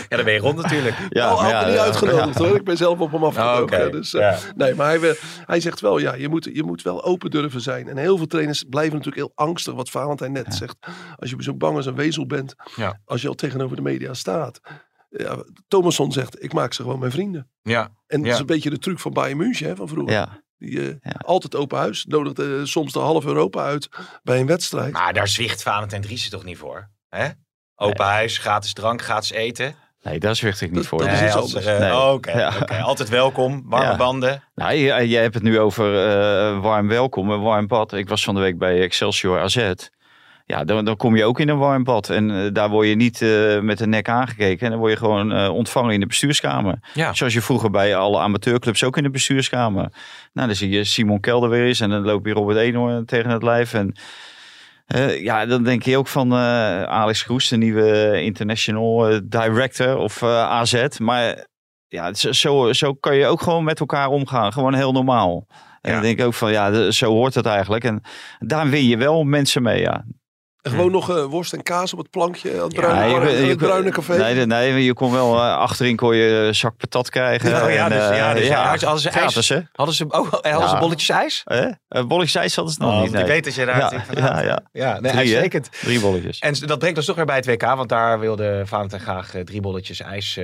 [0.09, 0.97] dan ben je rond natuurlijk.
[1.09, 2.45] Ja, oh, maar had me niet ja, uitgenodigd ja.
[2.45, 2.57] hoor.
[2.57, 3.57] Ik ben zelf op hem afgekomen.
[3.59, 3.91] Oh, oké.
[3.91, 4.38] Dus, eh, Ja.
[4.57, 7.88] Nee, maar hij, hij zegt wel, ja, je moet, je moet wel open durven zijn.
[7.88, 9.75] En heel veel trainers blijven natuurlijk heel angstig.
[9.75, 10.77] Wat Valentijn net zegt.
[11.17, 12.55] Als je zo bang als een wezel bent.
[12.77, 13.01] Ja.
[13.05, 14.61] Als je al tegenover de media staat.
[15.11, 15.37] Ja,
[15.69, 17.51] Thomasson zegt, ik maak ze gewoon mijn vrienden.
[17.62, 17.88] Ja.
[18.07, 18.33] En dat Ja.
[18.33, 20.12] is een beetje de truc van Bayern München hè, van vroeger.
[20.14, 21.12] Ja, Die, eh, Ja.
[21.24, 22.04] Altijd open huis.
[22.09, 23.88] Nodigde soms de half Europa uit
[24.22, 24.92] bij een wedstrijd.
[24.92, 26.88] Maar daar zwicht Valentijn Driessen toch niet voor?
[27.09, 27.28] Hè?
[27.76, 29.74] Open huis, gratis drank, gratis eten.
[30.02, 30.98] nee, daar zwicht ik niet Dat- voor.
[30.98, 31.92] dat is Nee, iets er, eh, Nee.
[31.92, 32.52] oh, Oké, Ja.
[32.62, 32.76] oké.
[32.76, 33.62] altijd welkom.
[33.66, 33.96] Warme Ja.
[33.96, 34.42] banden.
[34.54, 37.92] Nou, je- jij hebt het nu over eh, warm welkom en warm bad.
[37.92, 39.72] Ik was van de week bij Excelsior AZ.
[40.49, 42.11] Ja, dan, dan kom je ook in een warm bad.
[42.11, 44.64] En eh, daar word je niet eh, met de nek aangekeken.
[44.64, 46.78] En dan word je gewoon eh, ontvangen in de bestuurskamer.
[46.94, 47.12] Ja.
[47.14, 49.92] Zoals je vroeger bij alle amateurclubs ook in de bestuurskamer.
[50.32, 51.80] Nou, dan zie je Simon Kelder weer eens.
[51.80, 53.74] En dan loopt je Robert Eenhoorn tegen het lijf.
[53.74, 53.94] En
[55.20, 60.99] ja, dan denk je ook van Alex Kroes, de nieuwe international director of AZ.
[60.99, 61.46] Maar
[61.88, 64.53] ja, zo, zo, kan je ook gewoon met elkaar omgaan.
[64.53, 65.46] Gewoon heel normaal.
[65.80, 65.92] En Ja.
[65.92, 67.84] dan denk ik ook van, ja, zo hoort het eigenlijk.
[67.84, 68.01] En
[68.38, 70.05] daar win je wel mensen mee, ja.
[70.62, 72.52] En gewoon nog eh, worst en kaas op het plankje.
[72.56, 74.16] Aan het Ja, bruine, je- aan je- het bruine café.
[74.16, 77.62] Nee, nee, nee, je kon wel eh, achterin kon je zak patat krijgen.
[77.64, 79.61] Oh ja, En, dus- ja, eh, dus ja, als- als ze ijs- gratis, hè?
[79.72, 81.42] Hadden ze, oh, en hadden ze bolletjes ijs?
[81.44, 82.04] Eh?
[82.06, 83.09] Bolletjes ijs hadden ze nog Oh, niet.
[83.09, 83.24] ik nee.
[83.24, 84.61] weet dat je daar Ja, ja, ja.
[84.72, 85.18] Ja, nee, Drie, hè?
[85.40, 85.68] uitstekend.
[85.80, 86.38] Drie bolletjes.
[86.38, 89.61] En dat brengt ons toch weer bij het WK, want daar wilde Valentijn graag drie
[89.61, 90.34] bolletjes ijs.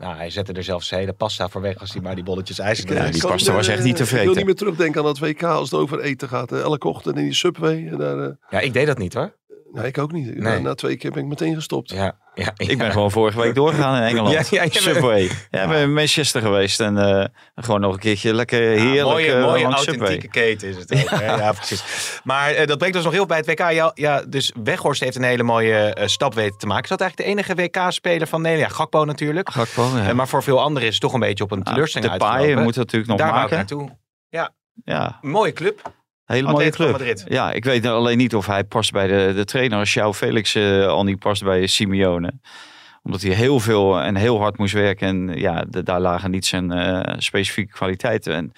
[0.00, 2.78] nou, hij zette er zelfs hele pasta voor weg als hij maar die bolletjes ijs
[2.80, 3.04] Ik, kreeg.
[3.04, 5.42] Ja, die pasta was echt niet te Ik wil niet meer terugdenken aan dat WK
[5.42, 6.52] als het over eten gaat.
[6.52, 7.90] Elke ochtend in die Subway.
[7.96, 9.32] Daar, Ja, ik deed dat niet hoor.
[9.72, 10.38] Nee, ik ook niet.
[10.38, 10.60] Nee.
[10.60, 11.90] Na, twee keer ben ik meteen gestopt.
[11.90, 14.48] Ja, ja, Ik ben gewoon vorige week doorgegaan in Engeland.
[14.50, 15.30] Ja, ja, Subway.
[15.50, 16.80] Ja, ben in Manchester geweest.
[16.80, 20.28] En eh, gewoon nog een keertje lekker heerlijk mooie, eh, mooie authentieke Subway.
[20.28, 20.92] keten is het.
[20.92, 21.36] ook, hè?
[21.42, 21.82] ja, precies.
[22.24, 23.70] Maar eh, dat brengt ons nog heel bij het WK.
[23.70, 26.82] Ja, ja, dus Weghorst heeft een hele mooie stap weten te maken.
[26.82, 28.70] Is dat eigenlijk de enige WK-speler van Nederland?
[28.70, 29.50] Ja, Gakpo natuurlijk.
[29.50, 30.12] Gakpo, ja.
[30.12, 32.62] Maar voor veel anderen is het toch een beetje op een teleurstelling de paai uitgelopen.
[32.64, 33.56] moet het natuurlijk nog Daar maken.
[33.56, 33.96] naartoe.
[34.84, 35.92] Ja, Een mooie club.
[36.26, 36.90] Hele mooie club.
[36.90, 37.24] Madrid.
[37.28, 39.78] Ja, ik weet alleen niet of hij past bij de, de trainer.
[39.78, 42.32] Als João Felix eh, al niet past bij Simeone.
[43.02, 45.08] Omdat hij heel veel en heel hard moest werken.
[45.08, 48.34] En ja, de- daar lagen niet zijn eh, specifieke kwaliteiten.
[48.34, 48.52] En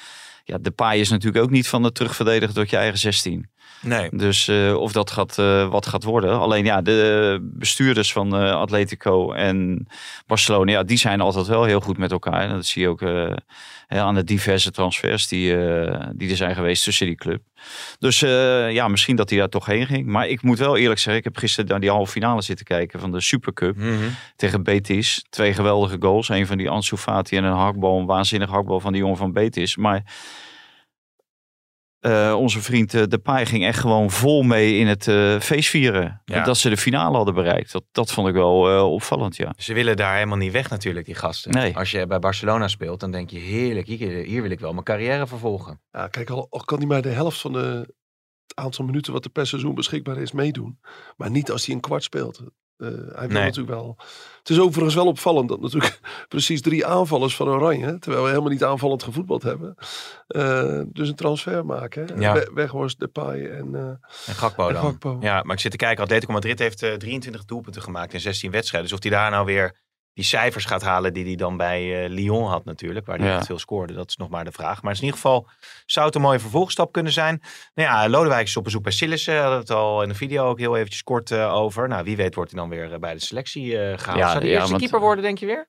[0.44, 3.50] ja, de paai is natuurlijk ook niet van het terugverdedigen tot je eigen 16.
[3.80, 4.08] Nee.
[4.12, 6.38] Dus eh, of dat gaat, eh, wat gaat worden.
[6.38, 9.86] Alleen ja, de bestuurders van eh, Atletico en
[10.26, 12.40] Barcelona, ja, die zijn altijd wel heel goed met elkaar.
[12.40, 13.02] En dat zie je ook
[13.88, 15.56] aan de diverse transfers die,
[16.14, 17.42] die er zijn geweest tussen die club.
[17.98, 18.18] Dus
[18.70, 20.06] ja, misschien dat hij daar toch heen ging.
[20.06, 23.00] Maar ik moet wel eerlijk zeggen, ik heb gisteren naar die halve finale zitten kijken
[23.00, 24.08] van de Supercup Mhm.
[24.36, 25.24] tegen Betis.
[25.30, 26.28] Twee geweldige goals.
[26.28, 29.32] Een van die Ansu Fati en een hakbal, een waanzinnig hakbal van die jongen van
[29.32, 29.76] Betis.
[29.76, 30.02] Maar
[32.00, 36.22] eh, onze vriend eh, Depay ging echt gewoon vol mee in het eh feestvieren.
[36.24, 36.44] Ja.
[36.44, 37.72] Dat ze de finale hadden bereikt.
[37.72, 39.52] Dat, dat vond ik wel eh, opvallend, ja.
[39.56, 41.52] Ze willen daar helemaal niet weg natuurlijk, die gasten.
[41.52, 41.76] Nee.
[41.76, 44.84] Als je bij Barcelona speelt, dan denk je heerlijk, hier, hier wil ik wel mijn
[44.84, 45.80] carrière vervolgen.
[45.90, 47.94] Ja, kijk, al, al kan hij maar de helft van de,
[48.46, 50.78] het aantal minuten wat er per seizoen beschikbaar is meedoen.
[51.16, 52.38] Maar niet als hij een kwart speelt.
[52.76, 53.44] Eh, hij wil Nee.
[53.44, 53.96] natuurlijk wel.
[54.48, 58.50] Het is overigens wel opvallend dat natuurlijk precies drie aanvallers van Oranje, terwijl we helemaal
[58.50, 59.74] niet aanvallend gevoetbald hebben,
[60.26, 62.06] eh, dus een transfer maken.
[62.06, 62.14] hè.
[62.20, 62.32] Ja.
[62.32, 63.80] We- Weghorst, Depay en, eh
[64.26, 64.76] En Gakpo en.
[64.76, 65.16] Gakpo.
[65.20, 68.50] Ja, maar ik zit te kijken, Atletico Madrid heeft eh, 23 doelpunten gemaakt in 16
[68.50, 68.88] wedstrijden.
[68.90, 69.86] Dus of hij daar nou weer
[70.18, 73.44] die cijfers gaat halen die hij dan bij eh, Lyon had natuurlijk, waar hij Ja.
[73.44, 74.82] veel scoorde, dat is nog maar de vraag.
[74.82, 75.48] Maar in ieder geval
[75.86, 77.42] zou het een mooie vervolgstap kunnen zijn.
[77.74, 80.58] Nou ja, Lodewijk is op bezoek bij Sillissen, hadden het al in de video ook
[80.58, 81.88] heel eventjes kort eh, over.
[81.88, 84.18] Nou, wie weet wordt hij dan weer eh, bij de selectie eh gehaald.
[84.18, 85.68] Ja, zou de ja, eerste want- keeper worden, denk je weer?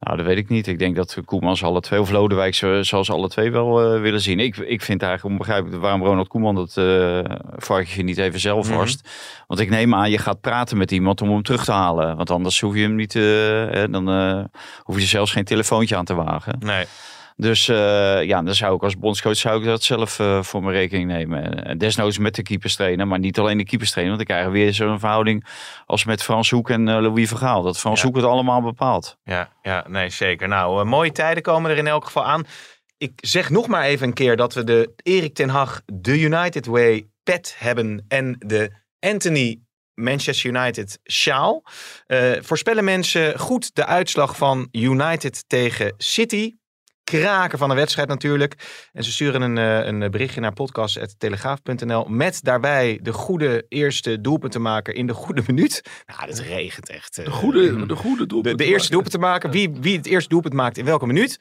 [0.00, 0.66] Nou, dat weet ik niet.
[0.66, 4.00] Ik denk dat Koemans alle twee, of Lodewijk, zo- zal ze alle twee wel eh,
[4.00, 4.40] willen zien.
[4.40, 7.20] Ik, ik vind eigenlijk onbegrijpelijk waarom Ronald Koeman dat eh
[7.56, 8.76] varkentje niet even zelf Mhm.
[8.76, 9.08] worst.
[9.46, 12.16] Want ik neem aan, je gaat praten met iemand om hem terug te halen.
[12.16, 14.08] Want anders hoef je hem niet, eh, dan
[14.82, 16.56] hoef je zelfs geen telefoontje aan te wagen.
[16.58, 16.84] Nee.
[17.40, 20.74] Dus eh, ja, dan zou ik als bondscoach zou ik dat zelf eh, voor mijn
[20.74, 21.64] rekening nemen.
[21.64, 24.16] En desnoods met de keepers trainen, maar niet alleen de keepers trainen.
[24.16, 25.46] Want dan krijgen we weer zo'n verhouding
[25.86, 27.62] als met Frans Hoek en eh, Louis Vergaal.
[27.62, 28.06] Dat Frans Ja.
[28.06, 29.18] Hoek het allemaal bepaalt.
[29.24, 30.48] Ja, ja, nee, zeker.
[30.48, 32.46] Nou, eh, mooie tijden komen er in elk geval aan.
[32.98, 36.66] Ik zeg nog maar even een keer dat we de Erik ten Hag The United
[36.66, 39.60] Way pet hebben en de Anthony
[39.94, 41.64] Manchester United sjaal.
[42.06, 46.54] Eh, voorspellen mensen goed de uitslag van United tegen City.
[47.10, 48.54] Kraken van een wedstrijd natuurlijk.
[48.92, 54.94] En ze sturen een, eh, een berichtje naar podcast.telegraaf.nl met daarbij de goede eerste doelpuntenmaker
[54.94, 55.82] in de goede minuut.
[56.06, 57.18] Nou, het regent echt.
[57.18, 58.58] eh, De goede, de goede de, doelpunt.
[58.58, 59.50] de eerste doelpunt te maken.
[59.50, 61.40] Wie, wie het eerste doelpunt maakt in welke minuut.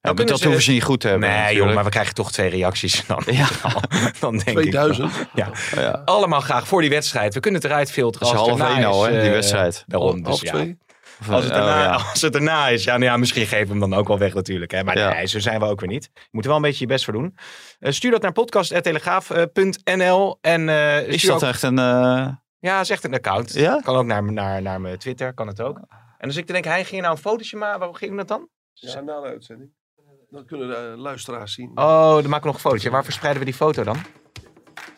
[0.00, 1.28] Ja, dat hoeven ze niet goed te hebben.
[1.30, 3.06] Nee, joh, maar we krijgen toch twee reacties.
[3.06, 3.48] Dan, Ja.
[4.20, 4.70] dan denk ik.
[4.70, 5.12] 2000.
[5.34, 5.50] Ja.
[5.74, 6.02] Ja.
[6.04, 7.34] Allemaal graag voor die wedstrijd.
[7.34, 8.26] We kunnen het eruit filteren.
[8.28, 9.84] Dat is half één al, hè, die eh, wedstrijd.
[9.86, 10.50] Daarom, dus half ja.
[10.52, 10.76] twee.
[11.20, 11.92] Of, Als het, oh, erna, ja.
[12.12, 14.34] als het erna is, ja, nou ja, misschien geven we hem dan ook wel weg
[14.34, 14.70] natuurlijk.
[14.70, 14.84] Hè?
[14.84, 15.12] Maar Ja.
[15.12, 16.10] nee, zo zijn we ook weer niet.
[16.14, 17.36] Je moet er wel een beetje je best voor doen.
[17.78, 20.38] Eh, stuur dat naar podcast.telegraaf.nl.
[20.40, 21.78] En, eh, Is stuur dat ook- echt een...
[21.78, 23.52] eh, Ja, is echt een account.
[23.52, 23.80] Ja?
[23.84, 25.80] Kan ook naar, naar, naar mijn Twitter, kan het ook.
[26.18, 27.78] En dus ik denk, hij ging nou een fotootje maken.
[27.78, 28.48] Waarom ging dat dan?
[28.72, 29.70] Ja, na de uitzending.
[30.30, 31.70] Dan kunnen de eh, luisteraars zien.
[31.74, 32.90] Oh, dan maken we nog een fotootje.
[32.90, 33.96] Waar verspreiden we die foto dan?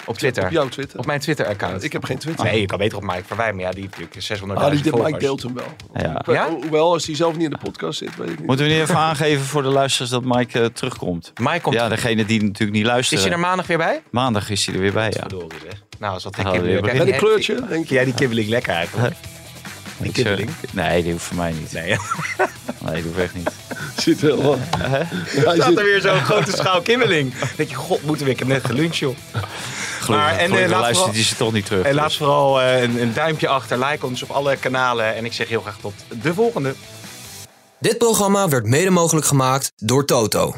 [0.07, 0.45] Op Twitter.
[0.45, 0.99] Op jouw Twitter.
[0.99, 1.83] Op mijn Twitter-account.
[1.83, 2.45] Ik heb geen Twitter.
[2.45, 5.03] Nee, je kan beter op Mike Verwij, maar ja, die heeft natuurlijk 600.000 Ah, die,
[5.03, 5.67] Mike deelt hem wel.
[5.95, 6.23] Ja.
[6.27, 6.49] Ja?
[6.51, 8.47] Hoewel, als hij zelf niet in de podcast zit, weet ik niet.
[8.47, 11.33] Moeten we niet even aangeven voor de luisteraars dat Mike eh, terugkomt?
[11.41, 11.75] Mike komt...
[11.75, 13.19] Ja, degene die natuurlijk niet luisteren.
[13.25, 14.03] Is hij er maandag weer bij?
[14.11, 15.21] Maandag is hij er weer bij, ja.
[15.21, 15.83] Verdorie zeg.
[15.99, 16.83] Nou, als dat Ah, die weer kibbeling...
[16.87, 17.01] begin.
[17.01, 17.95] En een kleurtje, denk je?
[17.95, 19.15] jij die kibbeling lekker eigenlijk?
[19.99, 20.51] Die kibbeling?
[20.73, 21.73] Nee, die hoeft voor mij niet.
[21.73, 21.97] Nee,
[22.85, 23.51] Nee, die hoeft echt niet.
[24.05, 24.59] Zit wel wat.
[24.79, 27.33] Hij zit- er weer zo'n grote schaal kibbeling.
[27.57, 28.31] Denk je, god, moeten we...
[28.33, 29.17] Ik heb net geluncht, joh.
[30.07, 31.85] Gelukkig, Maar- en, eh, gelukkig laat luistert vooral- hij ze toch niet terug.
[31.85, 32.17] En laat dus.
[32.17, 33.79] vooral eh, een, een duimpje achter.
[33.79, 35.15] Like ons op alle kanalen.
[35.15, 36.75] En ik zeg heel graag tot de volgende.
[37.81, 40.55] Dit programma werd mede mogelijk gemaakt door Toto.